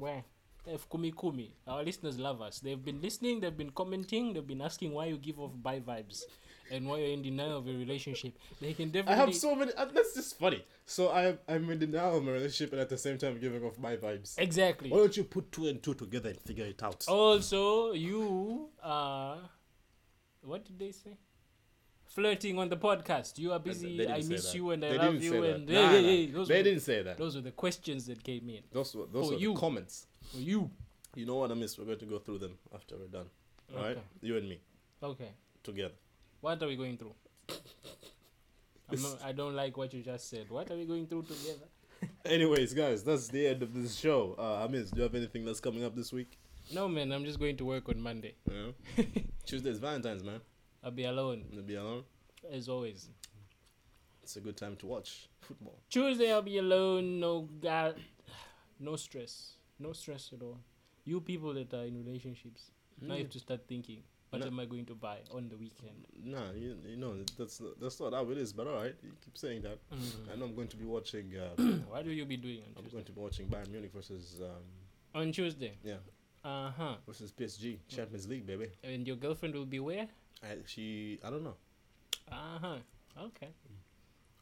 [0.00, 0.24] where
[0.66, 4.60] elfu kumi kumi our listeners love us they've been listening they've been commenting they've been
[4.62, 6.26] asking why you give off bye vibes
[6.72, 9.14] and why you're in denial of a relationship they can definitely.
[9.14, 9.72] I have so many.
[9.74, 10.64] Uh, that's just funny.
[10.86, 13.78] So I'm I'm in denial of my relationship and at the same time giving off
[13.78, 14.34] my vibes.
[14.38, 17.04] exactly Why don't you put two and two together and figure it out?
[17.08, 19.38] also you are
[20.42, 21.16] what did they say
[22.04, 24.54] flirting on the podcast you are busy i miss that.
[24.56, 26.08] you and i They love you and Nah, hey, hey, nah.
[26.08, 27.16] hey, those, they were, didn't say that.
[27.16, 29.54] those were the questions that came in Those were those For were you.
[29.54, 30.06] the comments.
[30.32, 30.70] for you
[31.14, 31.78] You know what I miss?
[31.78, 33.28] We're going to go through them after we're done.
[33.74, 34.00] All right, Okay.
[34.28, 34.58] you and me
[35.02, 35.30] okay
[35.62, 35.94] together.
[36.42, 37.14] What are we going through
[38.92, 41.68] not, i don't like what you just said what are we going through together
[42.24, 44.34] Anyways, guys, that's the end of this show.
[44.36, 44.90] Uh, Hamis.
[44.90, 46.36] Do you have anything that's coming up this week?
[46.72, 49.04] no man i'm just going to work on monday Yeah.
[49.46, 50.40] Tuesday's Valentine's, man.
[50.84, 52.04] i'll be alone You'll be alone.
[52.58, 53.08] as always
[54.22, 55.78] It's a good time to watch football.
[55.90, 57.94] tuesday i'll be alone no ga-
[58.88, 59.34] no stress
[59.78, 60.58] no stress at all
[61.04, 62.70] you people that are in relationships
[63.00, 64.02] now you have to start thinking
[64.32, 64.46] what No.
[64.48, 68.12] am i going to buy on the weekend Nah, you, you know that's that's not
[68.14, 68.52] how it is.
[68.52, 69.78] But all right, you keep saying that.
[70.32, 71.32] I know I'm going to be watching.
[71.36, 71.62] Uh,
[71.92, 74.40] what will you be doing on I'm tuesday going to be watching Bayern Munich versus
[74.40, 74.62] um,
[75.20, 76.00] on tuesday yeah
[76.44, 78.68] uh-huh versus PSG Champions League, baby.
[78.84, 80.06] and your girlfriend will be where
[80.42, 81.56] I, she I don't know.
[82.30, 82.76] Uh huh.
[83.30, 83.50] Okay.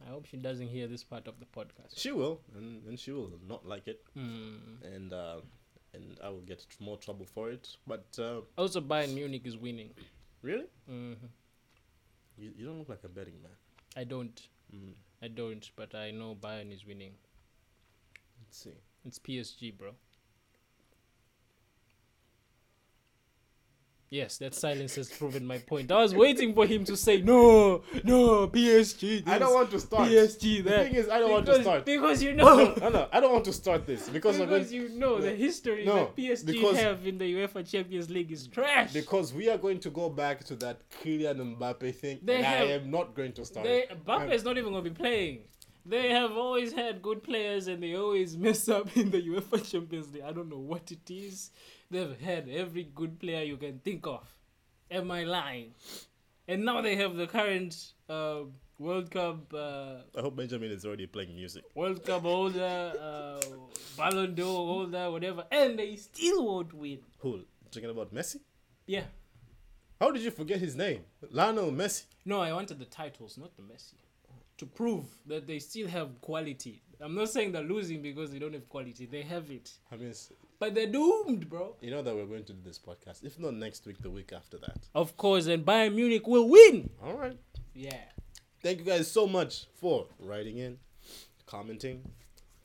[0.06, 1.92] I hope she doesn't hear this part of the podcast.
[1.96, 4.56] She will, and, and she will not like it, Hmm.
[4.94, 5.40] and uh,
[5.94, 7.76] and I will get more trouble for it.
[7.86, 9.90] But uh, Also, Bayern Munich is winning.
[10.42, 11.14] really, hmm
[12.38, 13.52] you, you don't look like a betting man.
[13.96, 14.40] I don't.
[14.74, 14.92] Mm.
[15.22, 15.70] I don't.
[15.76, 17.12] But I know Bayern is winning.
[18.40, 18.70] Let's see.
[19.04, 19.90] It's PSG, bro.
[24.12, 25.92] Yes, that silence has proven my point.
[25.92, 29.22] I was waiting for him to say no, no, PSG.
[29.28, 30.08] I don't want to start.
[30.08, 30.64] PSG.
[30.64, 31.84] The thing is, I don't want to start.
[31.86, 32.74] because you know.
[32.80, 35.94] no, no, I don't want to start this because because you know the history No,
[35.94, 38.92] that PSG because- have in the UEFA Champions League is trash.
[38.92, 42.18] because we are going to go back to that Kylian Mbappe thing.
[42.24, 43.64] They and I am not going to start.
[43.64, 43.86] They.
[44.04, 45.38] Mbappe is not even going to be playing.
[45.86, 50.12] They have always had good players and they always mess up in the UEFA Champions
[50.12, 50.24] League.
[50.24, 51.52] I don't know what it is.
[51.90, 54.26] They've had every good player you can think of.
[54.90, 55.74] Am I lying?
[56.46, 57.76] And now they have the current
[58.08, 58.42] uh,
[58.78, 61.64] World Cup uh, I hope Benjamin is already playing music.
[61.74, 63.40] World Cup holder, uh,
[63.96, 67.00] Ballon d'Or holder, whatever, and they still won't win.
[67.18, 67.40] Who?
[67.70, 68.40] Talking about Messi?
[68.86, 69.04] Yeah.
[70.00, 71.04] How did you forget his name?
[71.30, 72.04] Lionel Messi.
[72.24, 73.94] No, I wanted the titles, not the Messi.
[74.58, 76.82] To prove that they still have quality.
[77.02, 79.06] I'm not saying they're losing because they don't have quality.
[79.06, 79.70] They have it.
[79.90, 80.12] I mean,
[80.58, 81.76] But they're doomed, bro.
[81.80, 83.24] you know that we're going to do this podcast.
[83.24, 84.78] If not next week, the week after that.
[84.94, 86.90] Of course, and Bayern Munich will win.
[87.02, 87.38] All right.
[87.74, 87.96] Yeah.
[88.62, 90.76] Thank you guys so much for writing in,
[91.46, 92.02] commenting,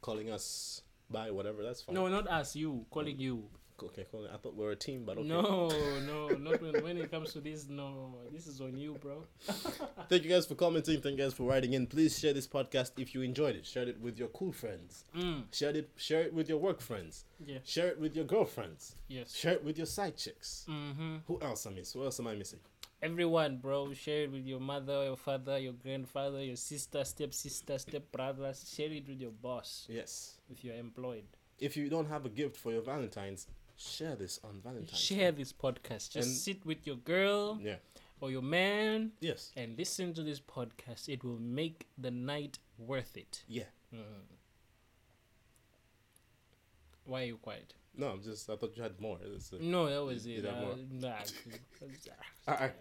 [0.01, 1.63] calling us by whatever.
[1.63, 1.95] That's fine.
[1.95, 2.85] No, not us, you.
[2.91, 3.45] Calling you.
[3.83, 4.29] Okay, calling.
[4.33, 5.27] I thought we were a team, but okay.
[5.27, 5.67] No,
[6.07, 7.67] no, not when, when it comes to this.
[7.67, 9.23] No, this is on you, bro.
[10.09, 11.01] Thank you guys for commenting.
[11.01, 11.85] Thank you guys for writing in.
[11.85, 13.65] Please share this podcast if you enjoyed it.
[13.65, 15.03] Share it with your cool friends.
[15.15, 15.43] Mm.
[15.53, 15.89] Share it.
[15.97, 17.25] Share it with your work friends.
[17.45, 17.57] Yeah.
[17.65, 18.95] Share it with your girlfriends.
[19.09, 19.33] Yes.
[19.35, 20.65] Share it with your side chicks.
[20.69, 21.17] Mm-hmm.
[21.27, 21.91] Who else I miss?
[21.93, 22.59] Who else am I missing?
[23.03, 28.53] Everyone, bro, share it with your mother, your father, your grandfather, your sister, stepsister, stepbrother.
[28.73, 30.35] Share it with your boss Yes.
[30.49, 31.25] if you're employed.
[31.59, 33.47] If you don't have a gift for your Valentine's,
[33.77, 34.97] share this on Valentine's.
[34.99, 36.11] Share this podcast.
[36.11, 37.77] Just And- sit with your girl Yeah.
[38.21, 39.51] or your man Yes.
[39.55, 41.09] and listen to this podcast.
[41.09, 43.43] It will make the night worth it.
[43.47, 43.65] Yeah.
[47.05, 47.73] Why are you quiet?
[47.97, 48.49] No, I'm just.
[48.49, 49.19] I thought you had more.
[49.61, 50.45] No, that was You it.
[50.45, 50.75] Uh, more.
[50.91, 51.15] nah.
[52.47, 52.73] all right.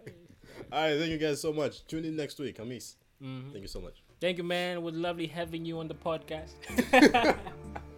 [0.73, 0.99] All right.
[0.99, 1.87] Thank you guys so much.
[1.87, 2.57] Tune in next week.
[2.57, 2.97] Hamis.
[3.23, 3.53] Mhm.
[3.53, 4.03] Thank you so much.
[4.21, 4.79] Thank you, man.
[4.79, 6.55] It was lovely having you on the podcast.